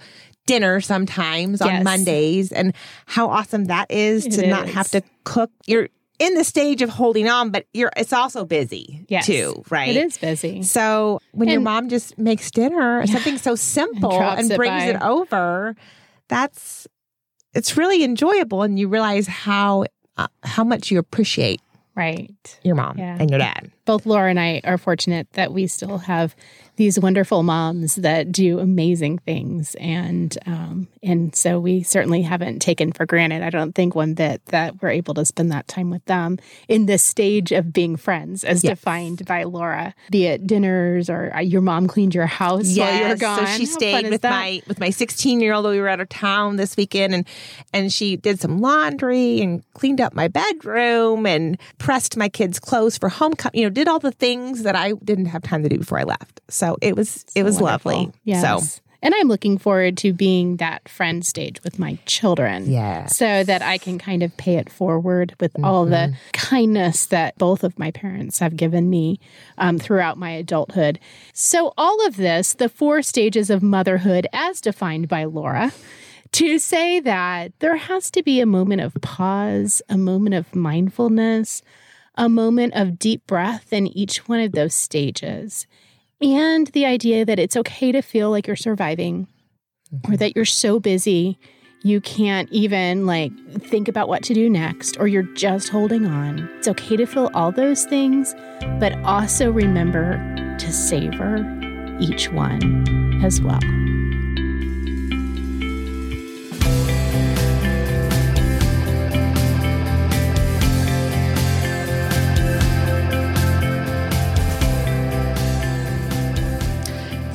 dinner 0.47 0.81
sometimes 0.81 1.61
on 1.61 1.69
Yes. 1.69 1.85
Mondays 1.85 2.52
and 2.52 2.75
how 3.07 3.28
awesome 3.28 3.64
that 3.66 3.90
is 3.90 4.25
to 4.28 4.45
It 4.45 4.49
not 4.50 4.69
have 4.69 4.88
to 4.90 5.02
cook. 5.25 5.50
You're 5.66 5.88
in 6.18 6.35
the 6.35 6.44
stage 6.44 6.80
of 6.83 6.90
holding 6.90 7.28
on, 7.28 7.50
but 7.50 7.66
you're, 7.73 7.90
it's 7.97 8.12
also 8.12 8.44
busy 8.44 9.04
Yes. 9.09 9.26
too, 9.26 9.62
right? 9.71 9.88
It 9.97 9.97
is 10.04 10.18
busy. 10.18 10.62
So 10.62 11.21
when 11.33 11.49
your 11.49 11.61
mom 11.61 11.88
just 11.88 12.16
makes 12.18 12.50
dinner, 12.50 13.06
something 13.09 13.37
so 13.38 13.54
simple 13.54 14.21
and, 14.21 14.50
it 14.50 14.56
brings 14.56 14.85
by. 14.85 14.90
it 14.90 15.02
over, 15.02 15.75
that's 16.28 16.87
it's 17.52 17.76
really 17.76 18.02
enjoyable, 18.02 18.62
and 18.62 18.78
you 18.78 18.88
realize 18.88 19.26
how 19.26 19.85
uh, 20.16 20.26
how 20.42 20.64
much 20.64 20.90
you 20.90 20.99
appreciate 20.99 21.61
Right. 21.97 22.59
your 22.64 22.75
mom 22.75 22.99
Yeah. 22.99 23.16
and 23.21 23.30
your 23.30 23.38
dad. 23.38 23.71
Both 23.85 24.06
Laura 24.06 24.28
and 24.30 24.40
I 24.40 24.61
are 24.64 24.78
fortunate 24.78 25.28
that 25.35 25.52
we 25.52 25.66
still 25.68 25.99
have 25.99 26.35
these 26.76 26.99
wonderful 26.99 27.43
moms 27.43 27.95
that 27.97 28.33
do 28.33 28.59
amazing 28.59 29.19
things, 29.19 29.75
and 29.76 30.37
um, 30.47 30.88
and 31.02 31.35
so 31.37 31.61
we 31.61 31.83
certainly 31.83 32.23
haven't 32.23 32.61
taken 32.61 32.90
for 32.93 33.07
granted. 33.07 33.43
I 33.43 33.50
don't 33.50 33.75
think 33.75 33.95
one 33.95 34.14
bit 34.14 34.45
that 34.47 34.83
we're 34.83 34.90
able 34.90 35.14
to 35.14 35.25
spend 35.25 35.52
that 35.52 35.69
time 35.69 35.90
with 35.90 36.04
them 36.07 36.38
in 36.69 36.87
this 36.87 37.02
stage 37.02 37.52
of 37.52 37.73
being 37.73 37.97
friends, 37.97 38.43
as 38.45 38.64
Yes. 38.64 38.73
defined 38.78 39.25
by 39.26 39.45
Laura, 39.45 39.95
be 40.11 40.26
it 40.26 40.47
dinners 40.47 41.09
or 41.09 41.33
uh, 41.37 41.40
your 41.40 41.61
mom 41.62 41.87
cleaned 41.87 42.14
your 42.14 42.26
house 42.26 42.76
while 42.76 42.95
you 42.97 43.09
were 43.09 43.16
gone. 43.16 43.38
so 43.38 43.45
she 43.57 43.66
How 43.66 43.73
stayed 43.73 44.11
with 44.11 44.23
that? 44.23 44.31
my 44.31 44.62
with 44.66 44.81
my 44.81 44.90
16 44.90 45.40
year 45.40 45.52
old. 45.54 45.66
We 45.66 45.78
were 45.81 45.88
out 45.88 46.00
of 46.00 46.09
town 46.09 46.57
this 46.57 46.76
weekend, 46.76 47.14
and 47.14 47.26
and 47.73 47.93
she 47.93 48.16
did 48.16 48.40
some 48.40 48.59
laundry 48.61 49.40
and 49.40 49.62
cleaned 49.75 50.00
up 50.00 50.14
my 50.14 50.28
bedroom 50.28 51.26
and 51.26 51.59
pressed 51.78 52.16
my 52.16 52.28
kids' 52.28 52.59
clothes 52.59 52.99
for 52.99 53.09
homecoming. 53.09 53.61
You 53.61 53.66
know, 53.66 53.71
did 53.71 53.87
all 53.88 53.99
the 54.00 54.11
things 54.12 54.62
that 54.64 54.75
I 54.76 54.93
didn't 55.04 55.26
have 55.26 55.43
time 55.43 55.62
to 55.62 55.69
do 55.69 55.78
before 55.78 55.99
I 55.99 56.04
left. 56.04 56.40
So 56.49 56.63
it 56.80 56.97
was 56.97 57.25
it 57.35 57.42
was 57.42 57.61
lovely. 57.61 58.11
Yes. 58.25 58.42
So 58.42 58.80
And 59.02 59.14
I'm 59.18 59.28
looking 59.28 59.59
forward 59.59 59.99
to 59.99 60.14
being 60.14 60.56
that 60.56 60.88
friend 60.88 61.26
stage 61.26 61.62
with 61.62 61.78
my 61.78 61.99
children. 62.06 62.71
Yes. 62.71 63.16
So 63.18 63.44
that 63.44 63.61
I 63.61 63.76
can 63.76 63.99
kind 63.99 64.23
of 64.23 64.35
pay 64.38 64.56
it 64.56 64.71
forward 64.71 65.35
with 65.40 65.52
all 65.62 65.85
the 65.85 66.09
Mm-hmm. 66.09 66.30
kindness 66.33 67.06
that 67.06 67.37
both 67.37 67.64
of 67.64 67.78
my 67.78 67.90
parents 67.90 68.38
have 68.38 68.56
given 68.56 68.88
me 68.88 69.18
um, 69.59 69.78
throughout 69.78 70.16
my 70.16 70.30
adulthood. 70.30 70.99
So, 71.35 71.75
all 71.76 72.06
of 72.06 72.16
this, 72.16 72.54
the 72.54 72.71
four 72.71 73.02
stages 73.02 73.50
of 73.50 73.62
motherhood 73.62 74.26
as 74.33 74.61
defined 74.62 75.09
by 75.09 75.25
Laura, 75.25 75.71
to 76.33 76.59
say 76.59 76.99
that 77.00 77.52
there 77.61 77.76
has 77.76 78.11
to 78.12 78.23
be 78.23 78.40
a 78.40 78.47
moment 78.47 78.80
of 78.80 78.94
pause, 79.02 79.83
a 79.90 79.99
moment 79.99 80.35
of 80.35 80.54
mindfulness, 80.56 81.62
a 82.16 82.28
moment 82.28 82.73
of 82.75 82.99
deep 82.99 83.26
breath 83.26 83.73
in 83.73 83.87
each 83.87 84.26
one 84.28 84.40
of 84.40 84.52
those 84.52 84.75
stages. 84.75 85.66
And 86.21 86.68
the 86.68 86.87
idea 86.87 87.25
that 87.25 87.38
it's 87.38 87.56
okay 87.56 87.92
to 87.92 88.02
feel 88.02 88.30
like 88.30 88.47
you're 88.47 88.56
surviving 88.56 89.28
or 89.92 89.99
mm-hmm. 89.99 90.14
that 90.16 90.37
you're 90.37 90.44
so 90.44 90.78
busy 90.80 91.38
you 91.85 92.00
can't 92.00 92.50
even 92.50 93.04
like 93.04 93.30
think 93.61 93.88
about 93.88 94.09
what 94.09 94.23
to 94.23 94.33
do 94.33 94.49
next 94.49 94.97
or 94.99 95.06
you're 95.06 95.23
just 95.35 95.68
holding 95.68 96.06
on. 96.06 96.49
It's 96.56 96.66
okay 96.66 96.97
to 96.97 97.04
feel 97.04 97.30
all 97.35 97.52
those 97.52 97.85
things, 97.85 98.35
but 98.80 98.97
also 99.04 99.52
remember 99.52 100.16
to 100.59 100.73
savor 100.73 101.47
each 102.00 102.33
one 102.33 103.23
as 103.23 103.42
well. 103.42 103.61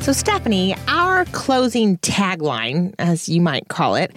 So, 0.09 0.13
Stephanie, 0.13 0.75
our 0.87 1.25
closing 1.25 1.99
tagline, 1.99 2.95
as 2.97 3.29
you 3.29 3.41
might 3.41 3.67
call 3.67 3.93
it, 3.93 4.11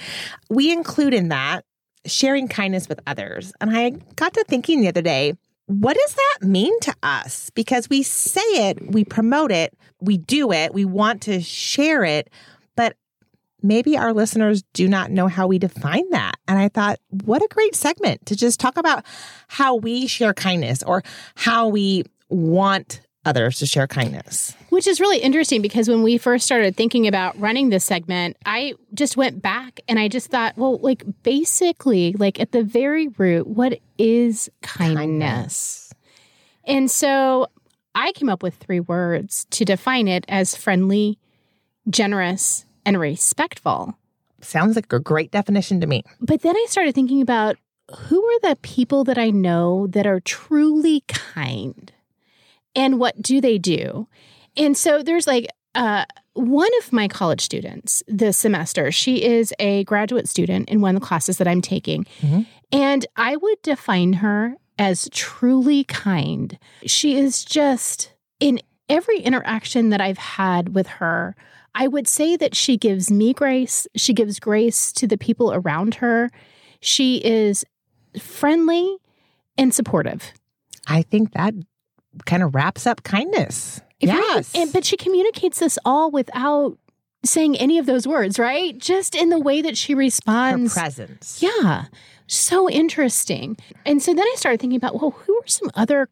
we 0.48 0.72
include 0.72 1.12
in 1.12 1.28
that 1.28 1.66
sharing 2.06 2.48
kindness 2.48 2.88
with 2.88 2.98
others. 3.06 3.52
And 3.60 3.76
I 3.76 3.90
got 4.16 4.32
to 4.32 4.44
thinking 4.44 4.80
the 4.80 4.88
other 4.88 5.02
day, 5.02 5.34
what 5.66 5.94
does 5.94 6.14
that 6.14 6.48
mean 6.48 6.72
to 6.80 6.94
us? 7.02 7.50
Because 7.50 7.90
we 7.90 8.02
say 8.02 8.40
it, 8.40 8.90
we 8.90 9.04
promote 9.04 9.52
it, 9.52 9.76
we 10.00 10.16
do 10.16 10.50
it, 10.50 10.72
we 10.72 10.86
want 10.86 11.20
to 11.24 11.42
share 11.42 12.04
it, 12.04 12.30
but 12.74 12.96
maybe 13.62 13.94
our 13.98 14.14
listeners 14.14 14.62
do 14.72 14.88
not 14.88 15.10
know 15.10 15.28
how 15.28 15.46
we 15.46 15.58
define 15.58 16.08
that. 16.08 16.36
And 16.48 16.58
I 16.58 16.70
thought, 16.70 17.00
what 17.10 17.42
a 17.42 17.48
great 17.50 17.74
segment 17.74 18.24
to 18.24 18.34
just 18.34 18.58
talk 18.58 18.78
about 18.78 19.04
how 19.46 19.74
we 19.74 20.06
share 20.06 20.32
kindness 20.32 20.82
or 20.82 21.02
how 21.34 21.68
we 21.68 22.04
want 22.30 23.02
others 23.24 23.58
to 23.58 23.66
share 23.66 23.86
kindness. 23.86 24.54
Which 24.70 24.86
is 24.86 25.00
really 25.00 25.18
interesting 25.18 25.62
because 25.62 25.88
when 25.88 26.02
we 26.02 26.18
first 26.18 26.44
started 26.44 26.76
thinking 26.76 27.06
about 27.06 27.38
running 27.38 27.70
this 27.70 27.84
segment, 27.84 28.36
I 28.46 28.74
just 28.94 29.16
went 29.16 29.42
back 29.42 29.80
and 29.88 29.98
I 29.98 30.08
just 30.08 30.30
thought, 30.30 30.56
well, 30.56 30.78
like 30.78 31.04
basically, 31.22 32.14
like 32.18 32.40
at 32.40 32.52
the 32.52 32.62
very 32.62 33.08
root, 33.08 33.46
what 33.46 33.78
is 33.98 34.50
kindness? 34.62 34.96
kindness. 34.96 35.94
And 36.64 36.90
so 36.90 37.48
I 37.94 38.12
came 38.12 38.28
up 38.28 38.42
with 38.42 38.54
three 38.54 38.80
words 38.80 39.46
to 39.50 39.64
define 39.64 40.08
it 40.08 40.24
as 40.28 40.56
friendly, 40.56 41.18
generous, 41.88 42.64
and 42.84 42.98
respectful. 42.98 43.98
Sounds 44.40 44.76
like 44.76 44.92
a 44.92 44.98
great 44.98 45.30
definition 45.30 45.80
to 45.80 45.86
me. 45.86 46.02
But 46.20 46.42
then 46.42 46.56
I 46.56 46.66
started 46.68 46.94
thinking 46.94 47.22
about 47.22 47.56
who 47.96 48.24
are 48.24 48.40
the 48.40 48.56
people 48.62 49.04
that 49.04 49.18
I 49.18 49.30
know 49.30 49.86
that 49.88 50.06
are 50.06 50.20
truly 50.20 51.04
kind? 51.08 51.92
And 52.74 52.98
what 52.98 53.20
do 53.20 53.40
they 53.40 53.58
do? 53.58 54.08
And 54.56 54.76
so 54.76 55.02
there's 55.02 55.26
like 55.26 55.46
uh, 55.74 56.04
one 56.34 56.70
of 56.82 56.92
my 56.92 57.08
college 57.08 57.40
students 57.40 58.02
this 58.06 58.36
semester, 58.36 58.90
she 58.92 59.24
is 59.24 59.52
a 59.58 59.84
graduate 59.84 60.28
student 60.28 60.68
in 60.68 60.80
one 60.80 60.94
of 60.94 61.00
the 61.00 61.06
classes 61.06 61.38
that 61.38 61.48
I'm 61.48 61.62
taking. 61.62 62.04
Mm-hmm. 62.20 62.42
And 62.72 63.06
I 63.16 63.36
would 63.36 63.62
define 63.62 64.14
her 64.14 64.56
as 64.78 65.08
truly 65.12 65.84
kind. 65.84 66.58
She 66.86 67.16
is 67.16 67.44
just 67.44 68.12
in 68.40 68.60
every 68.88 69.18
interaction 69.20 69.90
that 69.90 70.00
I've 70.00 70.18
had 70.18 70.74
with 70.74 70.86
her. 70.86 71.36
I 71.74 71.88
would 71.88 72.08
say 72.08 72.36
that 72.36 72.54
she 72.54 72.76
gives 72.76 73.10
me 73.10 73.32
grace. 73.32 73.86
She 73.96 74.12
gives 74.12 74.38
grace 74.38 74.92
to 74.92 75.06
the 75.06 75.16
people 75.16 75.52
around 75.52 75.96
her. 75.96 76.30
She 76.80 77.16
is 77.24 77.64
friendly 78.18 78.96
and 79.56 79.72
supportive. 79.72 80.32
I 80.86 81.02
think 81.02 81.32
that 81.32 81.54
kind 82.26 82.42
of 82.42 82.54
wraps 82.54 82.86
up 82.86 83.02
kindness. 83.02 83.80
If 84.00 84.08
Yes. 84.08 84.52
And, 84.54 84.72
but 84.72 84.84
she 84.84 84.96
communicates 84.96 85.60
this 85.60 85.78
all 85.84 86.10
without 86.10 86.76
saying 87.24 87.56
any 87.56 87.78
of 87.78 87.86
those 87.86 88.06
words, 88.06 88.38
right? 88.38 88.76
Just 88.78 89.14
in 89.14 89.28
the 89.30 89.38
way 89.38 89.62
that 89.62 89.76
she 89.76 89.94
responds. 89.94 90.74
Her 90.74 90.80
presence. 90.80 91.42
Yeah. 91.42 91.84
So 92.26 92.68
interesting. 92.68 93.56
And 93.86 94.02
so 94.02 94.14
then 94.14 94.24
I 94.26 94.34
started 94.36 94.60
thinking 94.60 94.76
about, 94.76 95.00
well, 95.00 95.10
who 95.10 95.36
are 95.36 95.46
some 95.46 95.70
other 95.74 96.08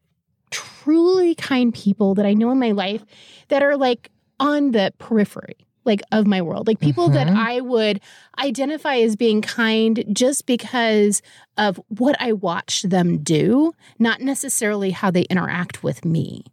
truly 0.50 1.34
kind 1.34 1.74
people 1.74 2.14
that 2.14 2.26
I 2.26 2.34
know 2.34 2.50
in 2.50 2.58
my 2.58 2.72
life 2.72 3.04
that 3.48 3.62
are 3.62 3.76
like 3.76 4.10
on 4.38 4.72
the 4.72 4.92
periphery? 4.98 5.66
Like 5.90 6.02
of 6.12 6.26
my 6.26 6.40
world. 6.40 6.66
Like 6.66 6.80
people 6.80 7.10
mm-hmm. 7.10 7.14
that 7.14 7.28
i 7.28 7.60
would 7.60 8.00
identify 8.38 8.96
as 8.96 9.16
being 9.16 9.42
kind 9.42 10.04
just 10.12 10.46
because 10.46 11.20
of 11.58 11.78
what 11.88 12.16
i 12.20 12.32
watch 12.32 12.82
them 12.84 13.18
do 13.18 13.74
not 13.98 14.20
necessarily 14.20 14.90
how 14.90 15.10
they 15.10 15.22
interact 15.22 15.82
with 15.82 16.04
me. 16.04 16.44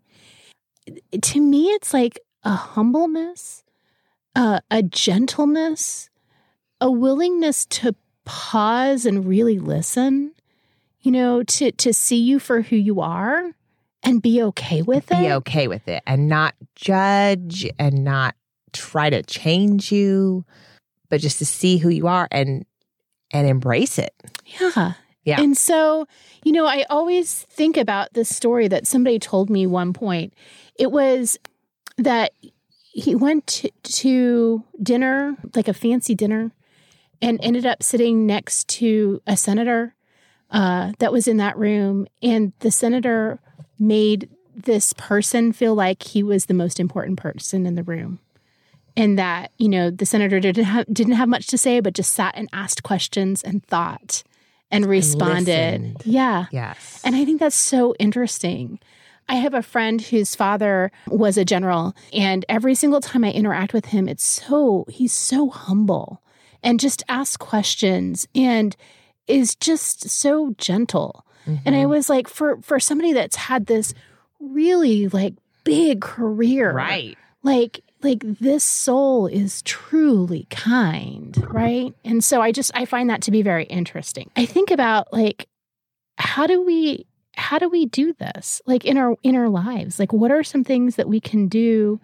To 1.22 1.39
me 1.39 1.67
it's 1.67 1.94
like 1.94 2.20
a 2.44 2.56
humbleness 2.56 3.63
uh, 4.36 4.60
a 4.70 4.84
gentleness 4.84 6.10
a 6.79 6.91
willingness 6.91 7.65
to 7.65 7.96
pause 8.25 9.06
and 9.06 9.25
really 9.25 9.58
listen 9.58 10.34
you 11.01 11.12
know 11.12 11.44
to 11.44 11.72
to 11.72 11.94
see 11.94 12.17
you 12.17 12.39
for 12.39 12.62
who 12.62 12.75
you 12.75 13.01
are 13.01 13.51
and 14.03 14.22
be 14.22 14.41
okay 14.41 14.82
with 14.82 15.08
be 15.10 15.15
it. 15.15 15.22
be 15.22 15.32
okay 15.34 15.67
with 15.67 15.88
it 15.88 16.03
and 16.06 16.27
not 16.27 16.56
judge 16.75 17.67
and 17.79 18.03
not 18.03 18.36
try 18.77 19.10
to 19.10 19.24
change 19.24 19.91
you, 19.91 20.46
but 21.10 21.22
just 21.22 21.39
to 21.39 21.46
see 21.46 21.77
who 21.77 21.89
you 21.89 22.07
are 22.07 22.27
and 22.31 22.65
and 23.31 23.48
embrace 23.48 23.98
it. 24.00 24.13
Yeah. 24.60 24.93
Yeah. 25.24 25.41
And 25.41 25.57
so, 25.57 26.07
you 26.46 26.53
know, 26.53 26.65
I 26.65 26.86
always 26.89 27.46
think 27.50 27.75
about 27.75 28.13
this 28.13 28.34
story 28.34 28.69
that 28.69 28.88
somebody 28.88 29.19
told 29.19 29.50
me 29.50 29.67
one 29.67 29.91
point. 29.91 30.34
It 30.79 30.89
was 30.89 31.38
that 31.98 32.31
he 32.79 33.13
went 33.13 33.46
to, 33.48 33.69
to 33.84 34.63
dinner, 34.81 35.36
like 35.53 35.67
a 35.67 35.74
fancy 35.74 36.15
dinner, 36.15 36.53
and 37.22 37.39
ended 37.43 37.65
up 37.65 37.84
sitting 37.84 38.25
next 38.25 38.69
to 38.69 39.22
a 39.27 39.36
senator 39.36 39.96
uh, 40.50 40.93
that 41.00 41.12
was 41.12 41.27
in 41.27 41.36
that 41.38 41.57
room. 41.57 42.07
And 42.24 42.53
the 42.60 42.72
senator 42.72 43.41
made 43.77 44.29
this 44.55 44.93
person 44.93 45.51
feel 45.51 45.75
like 45.75 46.03
he 46.03 46.24
was 46.24 46.46
the 46.46 46.53
most 46.53 46.79
important 46.79 47.19
person 47.19 47.65
in 47.65 47.75
the 47.75 47.84
room 47.84 48.19
and 48.98 49.18
that 49.18 49.51
you 49.58 49.70
know 49.70 49.89
the 49.89 50.06
senator 50.06 50.42
didn't 50.42 50.66
have, 50.66 50.86
didn't 50.92 51.13
have 51.13 51.30
much 51.30 51.48
to 51.48 51.58
say 51.58 51.80
but 51.80 51.94
just 51.94 52.13
sat 52.13 52.36
and 52.36 52.50
asked 52.51 52.84
questions 52.84 53.42
and 53.42 53.63
thought 53.66 54.24
and 54.70 54.86
responded 54.86 55.50
and 55.50 56.01
yeah 56.04 56.48
yes 56.51 57.01
and 57.06 57.16
i 57.16 57.24
think 57.24 57.39
that's 57.39 57.56
so 57.56 57.96
interesting 58.00 58.80
I 59.30 59.36
have 59.36 59.54
a 59.54 59.62
friend 59.62 60.01
whose 60.01 60.36
father 60.36 60.92
was 61.08 61.38
a 61.38 61.44
general, 61.44 61.96
and 62.13 62.46
every 62.48 62.75
single 62.75 63.01
time 63.01 63.25
I 63.25 63.32
interact 63.32 63.74
with 63.74 63.88
him, 63.88 64.08
it's 64.08 64.24
so, 64.24 64.86
he's 64.88 65.12
so 65.12 65.50
humble 65.50 66.22
and 66.63 66.80
just 66.80 67.04
asks 67.10 67.36
questions 67.36 68.27
and 68.34 68.75
is 69.27 69.56
just 69.56 70.10
so 70.10 70.56
gentle. 70.58 71.25
Mm-hmm. 71.46 71.62
And 71.66 71.75
I 71.75 71.80
mm-hmm. 71.80 71.89
was 71.89 72.10
like, 72.10 72.30
for, 72.30 72.62
for 72.62 72.80
somebody 72.80 73.12
that's 73.13 73.36
had 73.36 73.66
this 73.66 73.94
really 74.39 75.08
like 75.10 75.34
big 75.66 76.01
career, 76.01 76.72
right? 76.72 77.18
Like, 77.44 77.82
like 78.04 78.22
this 78.24 78.63
soul 78.63 79.27
is 79.27 79.62
truly 79.63 80.48
kind, 80.50 81.36
right? 81.50 81.94
And 82.06 82.24
so 82.24 82.42
I 82.42 82.51
just 82.51 82.72
I 82.75 82.86
find 82.86 83.10
that 83.10 83.22
to 83.24 83.32
be 83.32 83.42
very 83.42 83.66
interesting. 83.66 84.30
I 84.36 84.46
think 84.46 84.72
about 84.72 85.12
like 85.12 85.48
how 86.18 86.48
do 86.48 86.63
we 86.63 87.06
how 87.36 87.60
do 87.60 87.70
we 87.70 87.86
do 87.86 88.13
this? 88.13 88.62
Like 88.66 88.86
in 88.86 88.98
our 88.98 89.16
in 89.24 89.36
our 89.36 89.50
lives? 89.50 90.00
Like 90.00 90.13
what 90.13 90.32
are 90.32 90.44
some 90.44 90.63
things 90.63 90.96
that 90.96 91.08
we 91.08 91.20
can 91.20 91.48
do 91.48 92.00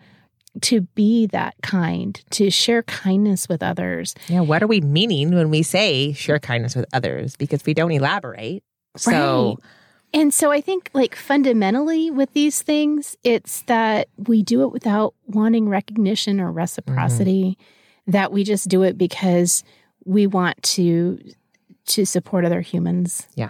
to 0.61 0.81
be 0.81 1.25
that 1.27 1.55
kind, 1.63 2.21
to 2.31 2.49
share 2.51 2.83
kindness 2.83 3.49
with 3.49 3.63
others? 3.63 4.13
Yeah, 4.27 4.41
what 4.41 4.61
are 4.61 4.67
we 4.67 4.81
meaning 4.81 5.33
when 5.33 5.49
we 5.49 5.63
say 5.63 6.13
share 6.13 6.39
kindness 6.39 6.75
with 6.75 6.85
others 6.93 7.35
because 7.35 7.65
we 7.65 7.73
don't 7.73 7.91
elaborate. 7.91 8.63
So 8.97 9.11
right. 9.11 9.57
And 10.13 10.33
so 10.33 10.51
I 10.51 10.61
think, 10.61 10.91
like, 10.93 11.15
fundamentally 11.15 12.11
with 12.11 12.33
these 12.33 12.61
things, 12.61 13.17
it's 13.23 13.63
that 13.63 14.09
we 14.17 14.43
do 14.43 14.61
it 14.61 14.71
without 14.71 15.15
wanting 15.25 15.67
recognition 15.69 16.39
or 16.39 16.51
reciprocity, 16.51 17.57
mm-hmm. 17.57 18.11
that 18.11 18.31
we 18.31 18.43
just 18.43 18.69
do 18.69 18.83
it 18.83 18.97
because 18.97 19.63
we 20.05 20.27
want 20.27 20.61
to 20.63 21.19
to 21.85 22.05
support 22.05 22.45
other 22.45 22.61
humans. 22.61 23.27
Yeah. 23.35 23.49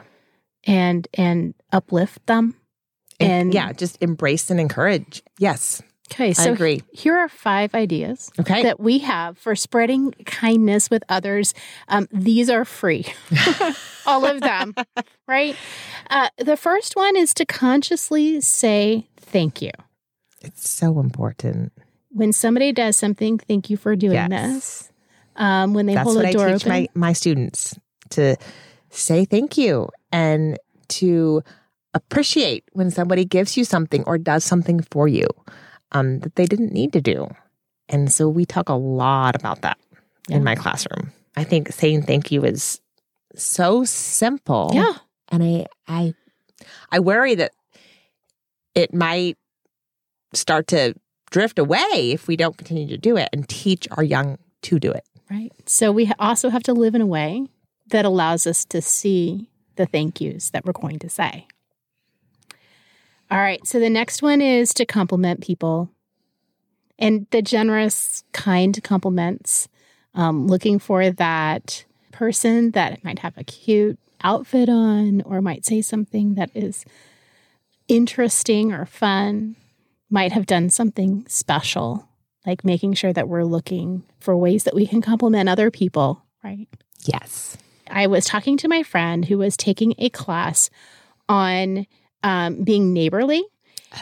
And 0.66 1.08
and 1.16 1.54
uplift 1.72 2.26
them. 2.28 2.56
And, 3.20 3.32
and 3.32 3.54
yeah, 3.54 3.74
just 3.74 3.98
embrace 4.02 4.50
and 4.50 4.60
encourage. 4.60 5.22
Yes. 5.38 5.82
Okay, 6.12 6.34
so 6.34 6.50
I 6.50 6.54
agree. 6.54 6.82
here 6.92 7.18
are 7.18 7.30
five 7.30 7.74
ideas 7.74 8.30
okay. 8.40 8.64
that 8.64 8.80
we 8.80 9.00
have 9.00 9.38
for 9.38 9.56
spreading 9.56 10.12
kindness 10.26 10.90
with 10.90 11.04
others. 11.08 11.54
Um, 11.88 12.08
these 12.12 12.50
are 12.50 12.66
free, 12.66 13.06
all 14.06 14.26
of 14.26 14.42
them, 14.42 14.76
right? 15.28 15.56
Uh, 16.10 16.30
the 16.38 16.58
first 16.58 16.96
one 16.96 17.16
is 17.16 17.34
to 17.36 17.46
consciously 17.46 18.42
say 18.42 19.08
thank 19.18 19.62
you. 19.62 19.72
It's 20.42 20.70
so 20.70 21.00
important. 21.00 21.72
When 22.10 22.34
somebody 22.34 22.74
does 22.74 22.98
something, 22.98 23.40
thank 23.40 23.70
you 23.70 23.78
for 23.78 23.96
doing 23.96 24.14
yes. 24.14 24.30
this. 24.30 24.92
Um, 25.38 25.74
when 25.74 25.86
they 25.86 25.96
That's 25.96 26.04
hold 26.04 26.18
what 26.18 26.26
a 26.26 26.32
door 26.32 26.48
I 26.50 26.54
teach 26.54 26.64
open, 26.64 26.70
my, 26.70 26.88
my 26.94 27.14
students 27.14 27.80
to 28.12 28.36
say 28.90 29.26
thank 29.26 29.58
you 29.58 29.90
and 30.12 30.60
to 30.90 31.42
appreciate 31.94 32.66
when 32.74 32.92
somebody 32.92 33.26
gives 33.26 33.56
you 33.58 33.64
something 33.64 34.04
or 34.06 34.18
does 34.18 34.44
something 34.44 34.82
for 34.92 35.08
you 35.08 35.28
um, 35.94 36.20
that 36.20 36.36
they 36.36 36.46
didn't 36.46 36.72
need 36.74 36.94
to 36.94 37.02
do. 37.02 37.28
And 37.90 38.12
so 38.12 38.28
we 38.30 38.46
talk 38.46 38.70
a 38.70 38.74
lot 38.76 39.36
about 39.36 39.62
that 39.62 39.78
Yeah. 40.28 40.38
in 40.38 40.44
my 40.44 40.56
classroom. 40.56 41.12
I 41.36 41.44
think 41.44 41.72
saying 41.72 42.04
thank 42.04 42.32
you 42.32 42.44
is 42.44 42.80
so 43.36 43.84
simple. 43.84 44.72
Yeah. 44.74 44.94
And 45.30 45.44
I 45.44 45.66
I 45.88 46.14
I 46.92 47.00
worry 47.00 47.36
that 47.36 47.52
it 48.76 48.94
might 48.94 49.38
start 50.34 50.68
to 50.68 50.94
drift 51.32 51.60
away 51.60 52.12
if 52.14 52.28
we 52.28 52.36
don't 52.36 52.58
continue 52.58 52.88
to 52.88 52.98
do 52.98 53.18
it 53.18 53.30
and 53.34 53.48
teach 53.50 53.88
our 53.92 54.04
young 54.04 54.38
to 54.64 54.80
do 54.80 54.92
it. 54.92 55.04
Right. 55.30 55.52
So 55.66 55.92
we 55.92 56.12
also 56.20 56.50
have 56.50 56.64
to 56.64 56.74
live 56.74 56.96
in 56.96 57.02
a 57.02 57.06
way 57.08 57.48
that 57.88 58.06
allows 58.06 58.46
us 58.48 58.66
to 58.66 58.82
see 58.82 59.50
the 59.76 59.86
thank 59.86 60.22
yous 60.22 60.52
that 60.52 60.66
we're 60.66 60.74
going 60.74 61.00
to 61.00 61.10
say. 61.10 61.48
All 63.34 63.40
right. 63.40 63.66
So 63.66 63.80
the 63.80 63.90
next 63.90 64.22
one 64.22 64.42
is 64.42 64.76
to 64.76 64.86
compliment 64.86 65.42
people 65.42 65.90
and 67.00 67.26
the 67.32 67.42
generous, 67.42 68.24
kind 68.32 68.80
compliments, 68.84 69.68
um, 70.14 70.46
looking 70.46 70.78
for 70.78 71.10
that 71.10 71.84
person 72.12 72.70
that 72.72 73.04
might 73.04 73.18
have 73.18 73.36
a 73.36 73.44
cute 73.44 73.98
outfit 74.24 74.70
on 74.70 75.24
or 75.24 75.42
might 75.42 75.66
say 75.66 75.82
something 75.82 76.36
that 76.36 76.52
is 76.54 76.86
interesting 77.88 78.72
or 78.72 78.86
fun, 78.86 79.56
might 80.12 80.32
have 80.32 80.46
done 80.46 80.70
something 80.70 81.26
special, 81.28 82.08
like 82.46 82.64
making 82.64 82.94
sure 82.94 83.14
that 83.14 83.28
we're 83.28 83.46
looking 83.46 84.04
for 84.20 84.38
ways 84.38 84.66
that 84.66 84.76
we 84.76 84.86
can 84.86 85.02
compliment 85.02 85.50
other 85.50 85.72
people, 85.72 86.24
right? 86.44 86.68
Yes. 87.04 87.58
I 87.90 88.06
was 88.06 88.26
talking 88.26 88.58
to 88.58 88.68
my 88.68 88.84
friend 88.84 89.26
who 89.26 89.40
was 89.40 89.58
taking 89.58 89.96
a 89.98 90.10
class 90.10 90.70
on 91.28 91.88
um, 92.24 92.64
being 92.64 92.94
neighborly, 92.94 93.44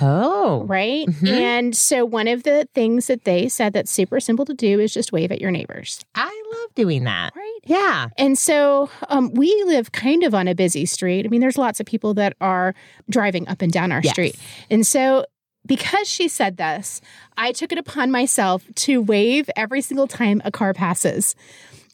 Oh. 0.01 0.63
right? 0.67 1.05
Mhm. 1.07 1.27
And 1.29 1.75
so, 1.75 2.05
one 2.05 2.27
of 2.27 2.43
the 2.43 2.67
things 2.73 3.07
that 3.07 3.25
they 3.25 3.49
said 3.49 3.73
that's 3.73 3.91
super 3.91 4.19
simple 4.19 4.45
to 4.45 4.53
do 4.53 4.79
is 4.79 4.93
just 4.93 5.11
wave 5.11 5.31
at 5.31 5.41
your 5.41 5.51
neighbors, 5.51 5.99
I 6.15 6.43
love 6.53 6.73
doing 6.75 7.03
that. 7.03 7.33
right? 7.35 7.59
Yeah. 7.65 8.07
And 8.17 8.37
so 8.37 8.89
um, 9.09 9.33
we 9.33 9.47
live 9.67 9.91
kind 9.91 10.23
of 10.23 10.33
on 10.33 10.47
a 10.47 10.55
busy 10.55 10.85
street. 10.85 11.25
I 11.25 11.29
mean, 11.29 11.41
there's 11.41 11.57
lots 11.57 11.79
of 11.79 11.85
people 11.85 12.13
that 12.15 12.35
are 12.41 12.73
driving 13.09 13.47
up 13.47 13.61
and 13.61 13.71
down 13.71 13.91
our 13.91 14.01
Yes. 14.03 14.13
street. 14.13 14.35
And 14.69 14.85
so 14.87 15.25
because 15.67 16.07
she 16.09 16.27
said 16.27 16.57
this, 16.57 17.01
I 17.37 17.51
took 17.51 17.71
it 17.71 17.77
upon 17.77 18.09
myself 18.09 18.63
to 18.75 18.99
wave 19.01 19.47
every 19.55 19.81
single 19.81 20.07
time 20.07 20.41
a 20.43 20.49
car 20.51 20.73
passes. 20.73 21.35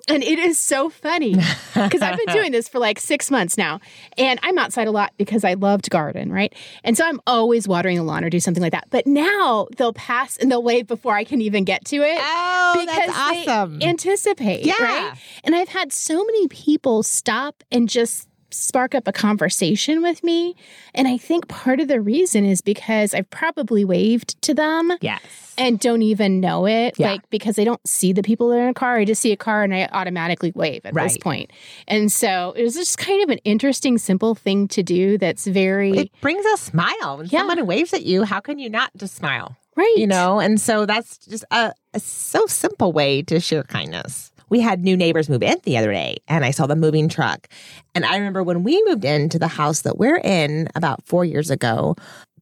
And 0.10 0.24
it 0.24 0.40
is 0.40 0.58
so 0.58 0.90
funny 0.90 1.36
because 1.74 2.02
I've 2.02 2.18
been 2.18 2.34
doing 2.34 2.52
this 2.58 2.68
for 2.70 2.80
like 2.80 3.00
six 3.00 3.30
months 3.30 3.58
now. 3.58 3.80
And 4.18 4.40
I'm 4.44 4.58
outside 4.58 4.88
a 4.88 4.92
lot 4.92 5.12
because 5.18 5.44
I 5.44 5.54
love 5.56 5.82
to 5.84 5.90
garden, 5.90 6.32
right? 6.32 6.54
And 6.84 6.96
so 6.98 7.06
I'm 7.06 7.20
always 7.28 7.68
watering 7.68 7.98
the 7.98 8.04
lawn 8.04 8.24
or 8.24 8.30
do 8.30 8.40
something 8.40 8.64
like 8.64 8.72
that. 8.72 8.88
But 8.90 9.06
now 9.06 9.68
they'll 9.76 9.94
pass 9.94 10.38
and 10.38 10.50
they'll 10.52 10.64
wave 10.64 10.88
before 10.88 11.14
I 11.16 11.24
can 11.24 11.42
even 11.42 11.66
get 11.66 11.84
to 11.86 11.98
it 11.98 12.18
Oh, 12.22 12.74
because 12.80 13.06
that's 13.08 13.32
they 13.32 13.46
awesome. 13.48 13.82
anticipate, 13.84 14.66
Yeah. 14.66 14.74
right? 14.80 15.14
And 15.44 15.56
I've 15.56 15.70
had 15.70 15.92
so 15.92 16.24
many 16.24 16.48
people 16.48 17.04
stop 17.04 17.64
and 17.72 17.90
just 17.90 18.28
spark 18.50 18.96
up 18.96 19.08
a 19.08 19.12
conversation 19.12 20.01
with 20.01 20.24
me. 20.24 20.56
And 20.94 21.08
I 21.08 21.18
think 21.18 21.48
part 21.48 21.80
of 21.80 21.88
the 21.88 22.00
reason 22.01 22.46
is 22.46 22.62
because 22.62 23.13
I've 23.13 23.30
probably 23.30 23.84
waved 23.86 24.42
to 24.44 24.54
them 24.54 24.92
yes. 25.01 25.22
and 25.58 25.80
don't 25.80 26.01
even 26.01 26.39
know 26.39 26.66
it. 26.66 26.96
Yeah. 26.98 27.12
Like 27.12 27.30
because 27.30 27.60
I 27.60 27.63
don't 27.63 27.86
see 27.88 28.13
the 28.13 28.24
people 28.24 28.50
that 28.50 28.58
are 28.58 28.63
in 28.63 28.70
a 28.70 28.74
car. 28.74 28.98
I 28.98 29.06
just 29.06 29.22
see 29.22 29.32
a 29.32 29.38
car 29.38 29.63
and 29.63 29.74
I 29.74 29.88
automatically 29.92 30.51
wave 30.56 30.86
at 30.86 30.94
this 30.94 31.18
point. 31.18 31.51
And 31.88 32.12
so 32.12 32.54
it 32.56 32.63
was 32.63 32.75
just 32.75 32.98
kind 32.98 33.24
of 33.24 33.30
an 33.30 33.39
interesting, 33.39 33.98
simple 33.98 34.36
thing 34.36 34.68
to 34.70 34.84
do 34.84 35.18
that's 35.18 35.46
very 35.46 35.92
It 35.98 36.12
brings 36.22 36.46
a 36.46 36.58
smile. 36.58 37.18
When 37.18 37.27
Yeah. 37.27 37.39
someone 37.39 37.66
waves 37.66 37.94
at 37.94 38.04
you, 38.04 38.24
how 38.24 38.39
can 38.39 38.60
you 38.60 38.70
not 38.70 38.92
just 38.96 39.16
smile? 39.16 39.58
right. 39.75 39.94
You 39.96 40.08
know? 40.08 40.39
And 40.39 40.60
so 40.60 40.88
that's 40.88 41.20
just 41.20 41.46
a, 41.51 41.72
a 41.94 42.00
so 42.00 42.48
simple 42.48 42.92
way 42.92 43.22
to 43.22 43.39
share 43.39 43.62
kindness. 43.63 44.32
We 44.50 44.60
had 44.62 44.84
new 44.84 44.96
neighbors 44.98 45.30
move 45.30 45.44
in 45.44 45.58
the 45.63 45.77
other 45.77 45.92
day 45.92 46.18
and 46.27 46.46
I 46.46 46.51
saw 46.51 46.68
the 46.68 46.75
moving 46.75 47.10
truck. 47.10 47.48
And 47.96 48.05
I 48.05 48.18
remember 48.18 48.44
when 48.44 48.64
we 48.64 48.81
moved 48.86 49.05
into 49.05 49.40
the 49.40 49.48
house 49.48 49.81
that 49.81 49.98
we're 49.98 50.20
in 50.24 50.68
about 50.75 51.05
four 51.05 51.25
years 51.25 51.50
ago, 51.51 51.96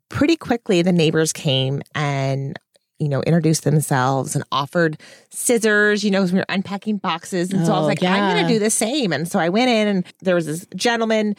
pretty 0.09 0.35
quickly 0.35 0.81
the 0.81 0.91
neighbors 0.91 1.33
came 1.33 1.81
and 1.93 2.59
you 2.97 3.09
know, 3.09 3.21
introduced 3.23 3.65
themselves 3.65 4.35
and 4.35 4.45
offered 4.53 4.97
scissors, 5.29 6.01
you 6.01 6.09
know, 6.09 6.23
we 6.23 6.31
were 6.31 6.45
unpacking 6.47 6.95
boxes. 6.95 7.51
And 7.51 7.65
so 7.65 7.73
I 7.73 7.75
was 7.79 7.83
Oh, 7.83 7.87
like, 7.87 8.01
I'm 8.03 8.33
going 8.33 8.47
to 8.47 8.53
do 8.53 8.57
the 8.57 8.69
same. 8.69 9.11
And 9.11 9.27
so 9.29 9.37
I 9.37 9.49
went 9.49 9.69
in 9.69 9.87
and 9.89 10.05
there 10.21 10.33
was 10.33 10.45
this 10.45 10.65
gentleman 10.75 11.35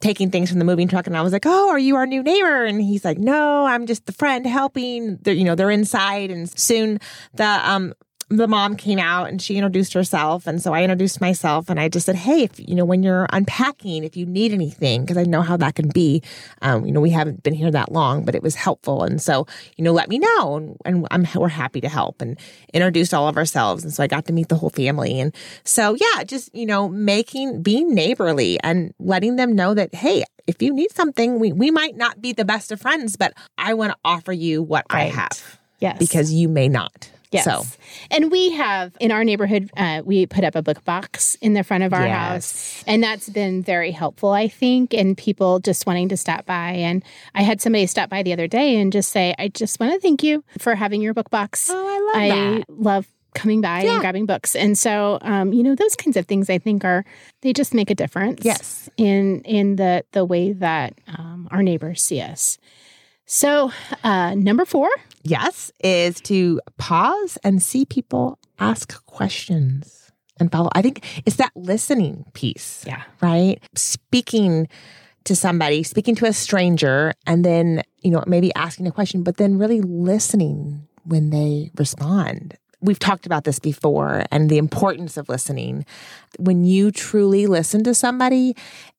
taking 0.00 0.30
things 0.30 0.48
from 0.48 0.60
the 0.60 0.64
moving 0.64 0.88
truck 0.88 1.06
and 1.06 1.14
I 1.14 1.20
was 1.22 1.32
like, 1.32 1.44
"Oh, 1.46 1.68
are 1.70 1.78
you 1.78 1.96
our 1.96 2.06
new 2.06 2.22
neighbor?" 2.22 2.64
And 2.64 2.80
he's 2.80 3.04
like, 3.04 3.18
"No, 3.18 3.64
I'm 3.66 3.86
just 3.86 4.06
the 4.06 4.12
friend 4.12 4.46
helping." 4.46 5.16
They're, 5.22 5.34
you 5.34 5.44
know, 5.44 5.54
they're 5.54 5.70
inside 5.70 6.30
and 6.30 6.48
soon 6.58 7.00
the 7.34 7.44
um 7.70 7.92
the 8.28 8.48
mom 8.48 8.76
came 8.76 8.98
out 8.98 9.28
and 9.28 9.40
she 9.40 9.56
introduced 9.56 9.92
herself 9.92 10.46
and 10.46 10.62
so 10.62 10.72
I 10.72 10.82
introduced 10.82 11.20
myself 11.20 11.68
and 11.68 11.78
I 11.78 11.88
just 11.88 12.06
said, 12.06 12.16
"Hey, 12.16 12.42
if 12.42 12.58
you 12.58 12.74
know 12.74 12.84
when 12.84 13.02
you're 13.02 13.26
unpacking, 13.32 14.04
if 14.04 14.16
you 14.16 14.26
need 14.26 14.52
anything 14.52 15.02
because 15.02 15.16
I 15.16 15.24
know 15.24 15.42
how 15.42 15.56
that 15.58 15.74
can 15.74 15.88
be. 15.88 16.22
Um, 16.62 16.84
you 16.86 16.92
know, 16.92 17.00
we 17.00 17.10
haven't 17.10 17.42
been 17.42 17.54
here 17.54 17.70
that 17.70 17.92
long, 17.92 18.24
but 18.24 18.34
it 18.34 18.42
was 18.42 18.54
helpful 18.54 19.02
and 19.02 19.20
so, 19.20 19.46
you 19.76 19.84
know, 19.84 19.92
let 19.92 20.08
me 20.08 20.18
know 20.18 20.56
and, 20.56 20.76
and 20.84 21.06
I'm 21.10 21.26
we're 21.34 21.48
happy 21.48 21.80
to 21.80 21.88
help 21.88 22.22
and 22.22 22.38
introduced 22.72 23.12
all 23.12 23.28
of 23.28 23.36
ourselves 23.36 23.84
and 23.84 23.92
so 23.92 24.02
I 24.02 24.06
got 24.06 24.24
to 24.26 24.32
meet 24.32 24.48
the 24.48 24.56
whole 24.56 24.70
family 24.70 25.20
and 25.20 25.34
so 25.64 25.94
yeah, 25.94 26.24
just, 26.24 26.54
you 26.54 26.66
know, 26.66 26.88
making 26.88 27.62
being 27.62 27.94
neighborly 27.94 28.58
and 28.62 28.94
letting 28.98 29.36
them 29.36 29.54
know 29.54 29.74
that 29.74 29.94
hey, 29.94 30.24
if 30.46 30.60
you 30.62 30.72
need 30.72 30.92
something, 30.92 31.38
we 31.38 31.52
we 31.52 31.70
might 31.70 31.96
not 31.96 32.20
be 32.20 32.32
the 32.32 32.44
best 32.44 32.72
of 32.72 32.80
friends, 32.80 33.16
but 33.16 33.32
I 33.58 33.74
want 33.74 33.92
to 33.92 33.98
offer 34.04 34.32
you 34.32 34.62
what 34.62 34.84
I 34.90 35.04
have 35.04 35.58
Yes. 35.80 35.98
because 35.98 36.32
you 36.32 36.48
may 36.48 36.68
not. 36.68 37.10
Yes. 37.34 37.44
So 37.44 37.62
And 38.10 38.30
we 38.30 38.52
have 38.52 38.96
in 39.00 39.10
our 39.12 39.24
neighborhood, 39.24 39.70
uh, 39.76 40.02
we 40.04 40.26
put 40.26 40.44
up 40.44 40.54
a 40.54 40.62
book 40.62 40.84
box 40.84 41.36
in 41.40 41.54
the 41.54 41.62
front 41.64 41.84
of 41.84 41.92
our 41.92 42.06
Yes. 42.06 42.14
house. 42.14 42.84
And 42.86 43.02
that's 43.02 43.28
been 43.28 43.62
very 43.62 43.90
helpful, 43.90 44.30
I 44.30 44.48
think, 44.48 44.94
and 44.94 45.16
people 45.16 45.58
just 45.60 45.86
wanting 45.86 46.08
to 46.10 46.16
stop 46.16 46.46
by. 46.46 46.70
And 46.72 47.02
I 47.34 47.42
had 47.42 47.60
somebody 47.60 47.86
stop 47.86 48.08
by 48.10 48.22
the 48.22 48.32
other 48.32 48.46
day 48.46 48.76
and 48.80 48.92
just 48.92 49.10
say, 49.12 49.34
I 49.38 49.48
just 49.48 49.78
want 49.80 49.92
to 49.92 50.00
thank 50.00 50.22
you 50.22 50.44
for 50.58 50.74
having 50.74 51.02
your 51.02 51.14
book 51.14 51.30
box. 51.30 51.68
Oh, 51.70 51.76
I 51.76 51.98
love 52.00 52.22
I 52.22 52.28
that. 52.58 52.64
love 52.70 53.06
coming 53.34 53.60
by 53.60 53.82
Yeah. 53.82 53.92
and 53.94 54.00
grabbing 54.00 54.26
books. 54.26 54.54
And 54.54 54.78
so, 54.78 55.18
um, 55.22 55.52
you 55.52 55.64
know, 55.64 55.74
those 55.74 55.96
kinds 55.96 56.16
of 56.16 56.24
things 56.26 56.48
I 56.48 56.58
think 56.58 56.84
are, 56.84 57.04
they 57.42 57.52
just 57.52 57.74
make 57.74 57.90
a 57.90 57.94
difference 57.96 58.44
Yes. 58.44 58.88
in, 58.96 59.40
in 59.42 59.74
the, 59.74 60.04
the 60.12 60.24
way 60.24 60.52
that 60.52 60.94
um, 61.08 61.48
our 61.50 61.60
neighbors 61.62 62.00
see 62.00 62.20
us. 62.20 62.58
So, 63.26 63.72
uh, 64.02 64.34
number 64.34 64.64
four, 64.64 64.88
Yes, 65.24 65.72
is 65.82 66.20
to 66.22 66.60
pause 66.76 67.38
and 67.42 67.62
see 67.62 67.86
people 67.86 68.38
ask 68.58 69.04
questions 69.06 70.12
and 70.38 70.52
follow. 70.52 70.68
I 70.74 70.82
think 70.82 71.02
it's 71.24 71.36
that 71.36 71.52
listening 71.54 72.26
piece. 72.34 72.84
Yeah. 72.86 73.02
Right? 73.22 73.58
Speaking 73.74 74.68
to 75.24 75.34
somebody, 75.34 75.82
speaking 75.82 76.14
to 76.16 76.26
a 76.26 76.34
stranger, 76.34 77.14
and 77.26 77.42
then, 77.42 77.82
you 78.02 78.10
know, 78.10 78.22
maybe 78.26 78.54
asking 78.54 78.86
a 78.86 78.92
question, 78.92 79.22
but 79.22 79.38
then 79.38 79.56
really 79.56 79.80
listening 79.80 80.86
when 81.04 81.30
they 81.30 81.70
respond. 81.78 82.58
We've 82.84 82.98
talked 82.98 83.24
about 83.24 83.44
this 83.44 83.58
before 83.58 84.24
and 84.30 84.50
the 84.50 84.58
importance 84.58 85.16
of 85.16 85.30
listening. 85.30 85.86
When 86.38 86.64
you 86.64 86.90
truly 86.90 87.46
listen 87.46 87.82
to 87.84 87.94
somebody 87.94 88.54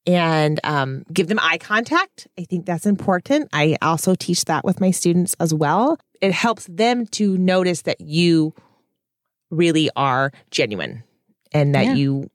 and 0.07 0.59
um, 0.63 1.03
give 1.13 1.27
them 1.27 1.37
eye 1.39 1.59
contact, 1.59 2.27
I 2.39 2.45
think 2.45 2.65
that's 2.65 2.87
important. 2.87 3.47
I 3.53 3.77
also 3.83 4.15
teach 4.15 4.45
that 4.45 4.65
with 4.65 4.81
my 4.81 4.89
students 4.89 5.35
as 5.39 5.53
well. 5.53 5.99
It 6.19 6.31
helps 6.31 6.65
them 6.65 7.05
to 7.07 7.37
notice 7.37 7.83
that 7.83 8.01
you 8.01 8.55
really 9.51 9.91
are 9.95 10.31
genuine 10.49 11.03
and 11.51 11.75
that 11.75 11.85
Yeah. 11.85 11.93
you 11.93 12.29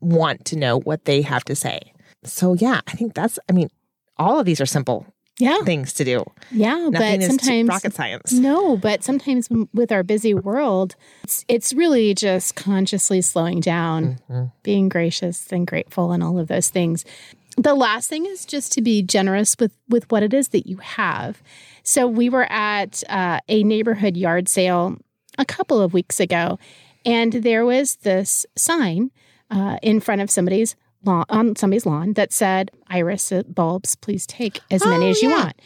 want 0.00 0.44
to 0.46 0.56
know 0.56 0.78
what 0.80 1.06
they 1.06 1.22
have 1.22 1.44
to 1.46 1.56
say. 1.56 1.94
So, 2.24 2.52
yeah, 2.52 2.82
I 2.86 2.92
think 2.92 3.14
that's, 3.14 3.38
I 3.48 3.52
mean, 3.52 3.70
all 4.18 4.38
of 4.38 4.44
these 4.44 4.60
are 4.60 4.66
simple 4.66 5.06
yeah, 5.40 5.62
things 5.64 5.92
to 5.94 6.04
do. 6.04 6.24
yeah, 6.50 6.88
Nothing 6.90 7.20
but 7.20 7.26
sometimes 7.26 7.68
rocket 7.68 7.94
science. 7.94 8.32
No, 8.32 8.76
but 8.76 9.02
sometimes 9.04 9.48
with 9.74 9.90
our 9.92 10.02
busy 10.02 10.34
world, 10.34 10.96
it's, 11.24 11.44
it's 11.48 11.72
really 11.72 12.14
just 12.14 12.54
consciously 12.56 13.20
slowing 13.20 13.60
down, 13.60 14.18
Mhm. 14.30 14.52
being 14.62 14.88
gracious 14.88 15.50
and 15.52 15.66
grateful, 15.66 16.12
and 16.12 16.22
all 16.22 16.38
of 16.38 16.48
those 16.48 16.68
things. 16.68 17.04
The 17.56 17.74
last 17.74 18.08
thing 18.08 18.26
is 18.26 18.44
just 18.46 18.72
to 18.72 18.80
be 18.82 19.02
generous 19.02 19.56
with 19.58 19.72
with 19.88 20.10
what 20.10 20.22
it 20.22 20.32
is 20.32 20.48
that 20.48 20.66
you 20.68 20.76
have. 20.78 21.42
So 21.82 22.06
we 22.06 22.28
were 22.30 22.46
at 22.50 23.02
uh, 23.08 23.40
a 23.48 23.62
neighborhood 23.64 24.16
yard 24.16 24.48
sale 24.48 24.96
a 25.38 25.44
couple 25.44 25.80
of 25.80 25.92
weeks 25.92 26.20
ago, 26.20 26.58
and 27.04 27.32
there 27.32 27.64
was 27.66 27.96
this 27.96 28.46
sign 28.56 29.10
uh, 29.50 29.78
in 29.82 29.98
front 30.00 30.20
of 30.20 30.30
somebody's 30.30 30.76
lawn 31.04 31.24
on 31.28 31.56
somebody's 31.56 31.86
lawn 31.86 32.12
that 32.14 32.32
said 32.32 32.70
iris 32.88 33.32
bulbs 33.48 33.96
please 33.96 34.26
take 34.26 34.60
as 34.70 34.84
many 34.84 35.06
Oh, 35.06 35.10
as 35.10 35.22
you 35.22 35.30
yeah. 35.30 35.36
want 35.44 35.60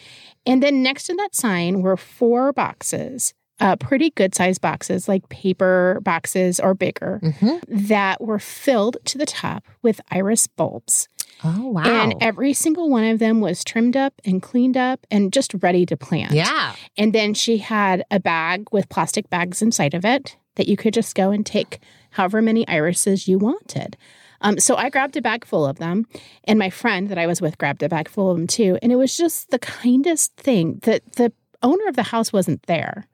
and 0.46 0.62
then 0.62 0.82
next 0.82 1.04
to 1.06 1.14
that 1.14 1.34
sign 1.34 1.82
were 1.82 1.96
four 1.96 2.52
boxes 2.52 3.34
uh, 3.60 3.76
pretty 3.76 4.10
good 4.10 4.34
sized 4.34 4.60
boxes 4.60 5.06
like 5.08 5.28
paper 5.28 6.00
boxes 6.02 6.58
or 6.58 6.74
bigger 6.74 7.20
Mhm. 7.22 7.60
that 7.68 8.20
were 8.20 8.38
filled 8.40 8.96
to 9.06 9.18
the 9.18 9.26
top 9.26 9.64
with 9.82 10.00
iris 10.10 10.46
bulbs 10.46 11.08
Oh, 11.42 11.66
wow. 11.70 11.82
And 11.82 12.14
every 12.20 12.52
single 12.52 12.88
one 12.88 13.02
of 13.04 13.18
them 13.18 13.40
was 13.40 13.64
trimmed 13.64 13.96
up 13.96 14.14
and 14.24 14.40
cleaned 14.40 14.76
up 14.76 15.04
and 15.10 15.32
just 15.32 15.52
ready 15.62 15.84
to 15.86 15.96
plant. 15.96 16.30
yeah. 16.32 16.74
And 16.96 17.12
then 17.12 17.34
she 17.34 17.58
had 17.58 18.04
a 18.08 18.20
bag 18.20 18.68
with 18.70 18.88
plastic 18.88 19.28
bags 19.30 19.60
inside 19.60 19.94
of 19.94 20.04
it 20.04 20.36
that 20.54 20.68
you 20.68 20.76
could 20.76 20.94
just 20.94 21.16
go 21.16 21.32
and 21.32 21.44
take 21.44 21.80
however 22.10 22.40
many 22.40 22.66
irises 22.68 23.26
you 23.26 23.38
wanted. 23.38 23.96
Um, 24.44 24.58
so 24.60 24.76
I 24.76 24.90
grabbed 24.90 25.16
a 25.16 25.22
bag 25.22 25.44
full 25.44 25.66
of 25.66 25.78
them, 25.78 26.06
and 26.44 26.58
my 26.58 26.70
friend 26.70 27.08
that 27.08 27.18
I 27.18 27.26
was 27.26 27.40
with 27.40 27.58
grabbed 27.58 27.82
a 27.82 27.88
bag 27.88 28.08
full 28.08 28.30
of 28.30 28.36
them 28.36 28.46
too. 28.46 28.78
And 28.82 28.92
it 28.92 28.96
was 28.96 29.16
just 29.16 29.50
the 29.50 29.58
kindest 29.58 30.36
thing 30.36 30.80
that 30.82 31.14
the 31.14 31.32
owner 31.62 31.88
of 31.88 31.96
the 31.96 32.02
house 32.04 32.32
wasn't 32.32 32.62
there. 32.64 33.06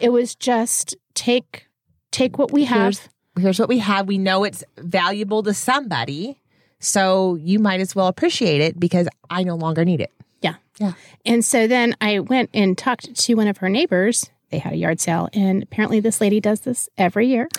It 0.00 0.10
was 0.10 0.34
just 0.36 0.96
take 1.14 1.66
take 2.12 2.38
what 2.38 2.52
we 2.52 2.64
have. 2.64 2.94
Here's, 2.94 3.08
here's 3.38 3.58
what 3.58 3.68
we 3.68 3.78
have. 3.78 4.06
We 4.06 4.16
know 4.16 4.44
it's 4.44 4.64
valuable 4.78 5.42
to 5.42 5.52
somebody. 5.52 6.40
So 6.78 7.34
you 7.34 7.58
might 7.58 7.80
as 7.80 7.96
well 7.96 8.06
appreciate 8.06 8.60
it 8.60 8.78
because 8.78 9.08
I 9.28 9.42
no 9.42 9.56
longer 9.56 9.84
need 9.84 10.00
it. 10.00 10.12
Yeah. 10.40 10.54
Yeah. 10.78 10.92
And 11.24 11.44
so 11.44 11.66
then 11.66 11.96
I 12.00 12.20
went 12.20 12.50
and 12.54 12.78
talked 12.78 13.12
to 13.14 13.34
one 13.34 13.48
of 13.48 13.58
her 13.58 13.68
neighbors. 13.68 14.30
They 14.50 14.58
had 14.58 14.74
a 14.74 14.76
yard 14.76 15.00
sale, 15.00 15.28
and 15.32 15.64
apparently 15.64 15.98
this 15.98 16.20
lady 16.20 16.38
does 16.38 16.60
this 16.60 16.88
every 16.96 17.26
year. 17.26 17.48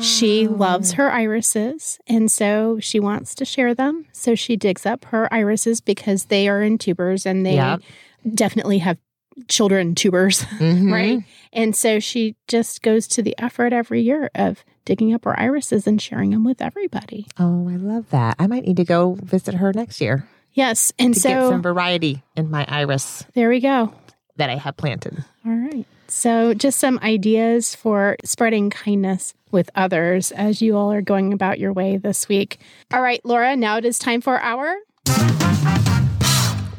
She 0.00 0.46
loves 0.46 0.92
her 0.92 1.10
irises, 1.10 1.98
and 2.06 2.30
so 2.30 2.78
she 2.80 3.00
wants 3.00 3.34
to 3.36 3.44
share 3.44 3.74
them. 3.74 4.06
So 4.12 4.34
she 4.34 4.56
digs 4.56 4.86
up 4.86 5.06
her 5.06 5.32
irises 5.32 5.80
because 5.80 6.26
they 6.26 6.48
are 6.48 6.62
in 6.62 6.78
tubers 6.78 7.26
and 7.26 7.44
they 7.44 7.54
Yep. 7.56 7.80
definitely 8.34 8.78
have 8.78 8.98
children 9.48 9.94
tubers, 9.94 10.42
Mhm. 10.58 10.92
right? 10.92 11.22
And 11.52 11.74
so 11.74 11.98
she 12.00 12.36
just 12.48 12.82
goes 12.82 13.06
to 13.08 13.22
the 13.22 13.34
effort 13.38 13.72
every 13.72 14.02
year 14.02 14.30
of 14.34 14.64
digging 14.84 15.12
up 15.14 15.24
her 15.24 15.38
irises 15.38 15.86
and 15.86 16.00
sharing 16.00 16.30
them 16.30 16.44
with 16.44 16.60
everybody. 16.62 17.26
Oh, 17.38 17.68
I 17.68 17.76
love 17.76 18.10
that. 18.10 18.36
I 18.38 18.46
might 18.46 18.64
need 18.66 18.76
to 18.78 18.84
go 18.84 19.16
visit 19.22 19.54
her 19.54 19.72
next 19.72 20.00
year 20.00 20.28
Yes. 20.54 20.92
And 20.98 21.14
to 21.14 21.20
get 21.20 21.40
so 21.40 21.50
some 21.50 21.62
variety 21.62 22.22
in 22.36 22.50
my 22.50 22.64
iris 22.68 23.24
there 23.34 23.48
we 23.48 23.60
go. 23.60 23.92
that 24.38 24.50
I 24.50 24.56
have 24.56 24.76
planted. 24.76 25.24
All 25.46 25.52
right. 25.52 25.86
So, 26.10 26.54
just 26.54 26.78
some 26.78 26.98
ideas 27.02 27.74
for 27.74 28.16
spreading 28.24 28.70
kindness 28.70 29.34
with 29.50 29.70
others 29.74 30.32
as 30.32 30.62
you 30.62 30.76
all 30.76 30.90
are 30.90 31.02
going 31.02 31.34
about 31.34 31.58
your 31.58 31.72
way 31.72 31.98
this 31.98 32.28
week. 32.28 32.58
All 32.90 33.02
right, 33.02 33.20
Laura, 33.24 33.56
now 33.56 33.76
it 33.76 33.84
is 33.84 33.98
time 33.98 34.22
for 34.22 34.40
our. 34.40 34.74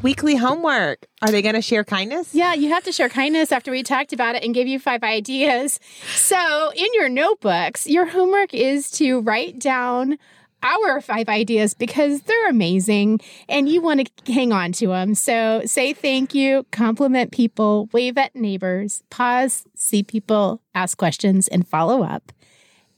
Weekly 0.02 0.36
homework. 0.36 1.06
Are 1.22 1.30
they 1.30 1.42
going 1.42 1.56
to 1.56 1.62
share 1.62 1.84
kindness? 1.84 2.34
Yeah, 2.34 2.54
you 2.54 2.70
have 2.70 2.84
to 2.86 2.92
share 2.92 3.10
kindness 3.10 3.52
after 3.52 3.70
we 3.70 3.84
talked 3.84 4.14
about 4.14 4.36
it 4.36 4.44
and 4.44 4.54
give 4.54 4.68
you 4.68 4.80
five 4.80 5.04
ideas. 5.04 5.80
So, 6.16 6.72
in 6.76 6.88
your 6.94 7.10
notebooks, 7.10 7.86
your 7.86 8.06
homework 8.06 8.54
is 8.54 8.90
to 8.92 9.20
write 9.20 9.60
down 9.60 10.18
our 10.64 11.02
five 11.02 11.30
ideas 11.30 11.74
because 11.74 12.22
they're 12.22 12.50
amazing 12.50 13.20
and 13.48 13.70
you 13.70 13.82
want 13.82 14.08
to 14.26 14.34
hang 14.34 14.52
on 14.52 14.72
to 14.74 14.88
them. 14.88 15.16
So, 15.16 15.62
say 15.66 15.94
thank 15.94 16.36
you, 16.36 16.66
compliment 16.72 17.32
people, 17.32 17.90
wave 17.94 18.18
at 18.18 18.36
neighbors, 18.36 19.04
pause, 19.10 19.66
see 19.76 20.04
people, 20.04 20.62
ask 20.76 20.98
questions, 20.98 21.48
and 21.48 21.68
follow 21.68 22.04
up. 22.04 22.32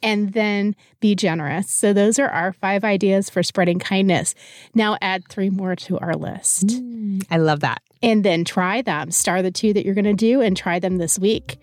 And 0.04 0.34
then 0.34 0.76
be 1.00 1.13
generous. 1.13 1.69
So, 1.69 1.93
those 1.93 2.17
are 2.17 2.30
our 2.30 2.54
five 2.54 2.84
ideas 2.84 3.30
for 3.30 3.43
spreading 3.43 3.78
kindness. 3.78 4.34
Now, 4.74 4.97
add 5.00 5.28
three 5.30 5.52
more 5.52 5.76
to 5.76 6.00
our 6.00 6.15
list 6.15 6.67
mm, 6.67 7.24
I 7.30 7.38
love 7.38 7.60
that. 7.60 7.84
and 8.02 8.24
then 8.26 8.43
try 8.43 8.82
them. 8.82 9.12
Star 9.12 9.43
the 9.43 9.52
two 9.52 9.74
that 9.74 9.86
you're 9.86 9.93
going 9.93 10.06
to 10.06 10.13
do 10.13 10.41
and 10.41 10.58
try 10.58 10.80
them 10.80 10.97
this 10.97 11.19
week. 11.19 11.58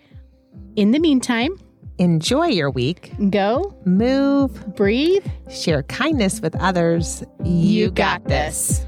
In 0.77 0.91
the 0.91 0.99
meantime, 0.99 1.59
Enjoy 1.99 2.45
your 2.45 2.69
week. 2.71 3.11
go, 3.29 3.75
Move. 3.83 4.73
breathe. 4.77 5.25
Share 5.49 5.83
kindness 5.83 6.39
with 6.39 6.55
others. 6.55 7.25
You, 7.43 7.91
got 7.91 8.23
this. 8.23 8.85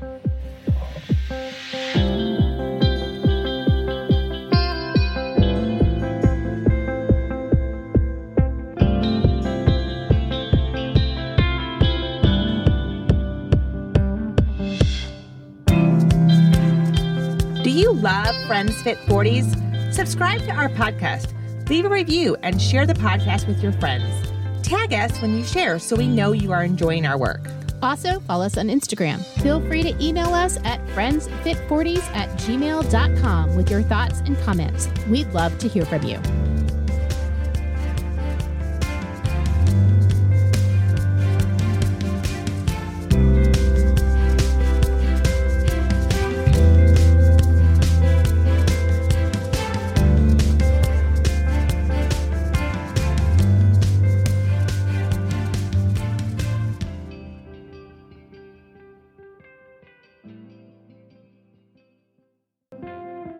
Do 17.62 17.70
you 17.70 17.92
love 17.92 18.34
Friends 18.48 18.82
Fit 18.84 18.98
40s? 19.00 19.94
Subscribe 19.94 20.40
to 20.44 20.52
our 20.52 20.70
podcast, 20.70 21.34
leave 21.72 21.86
a 21.86 21.90
review, 21.90 22.36
and 22.44 22.62
share 22.62 22.86
the 22.86 22.94
podcast 22.94 23.48
with 23.48 23.64
your 23.64 23.72
friends. 23.72 24.30
Tag 24.62 24.94
us 24.94 25.22
when 25.22 25.34
you 25.38 25.44
share 25.46 25.80
so 25.80 25.96
we 25.96 26.06
know 26.06 26.34
you 26.34 26.52
are 26.52 26.66
enjoying 26.66 27.06
our 27.06 27.18
work. 27.18 27.48
Also, 27.82 28.20
follow 28.20 28.46
us 28.46 28.58
on 28.58 28.68
Instagram. 28.68 29.24
Feel 29.42 29.62
free 29.62 29.82
to 29.82 30.04
email 30.04 30.34
us 30.34 30.58
at 30.66 30.86
friendsfit40s 30.88 32.04
at 32.14 32.30
gmail.com 32.40 33.56
with 33.56 33.72
your 33.72 33.84
thoughts 33.84 34.20
and 34.26 34.38
comments. 34.40 34.90
We'd 35.08 35.32
love 35.32 35.58
to 35.60 35.70
hear 35.70 35.86
from 35.86 36.04
you. 36.04 36.20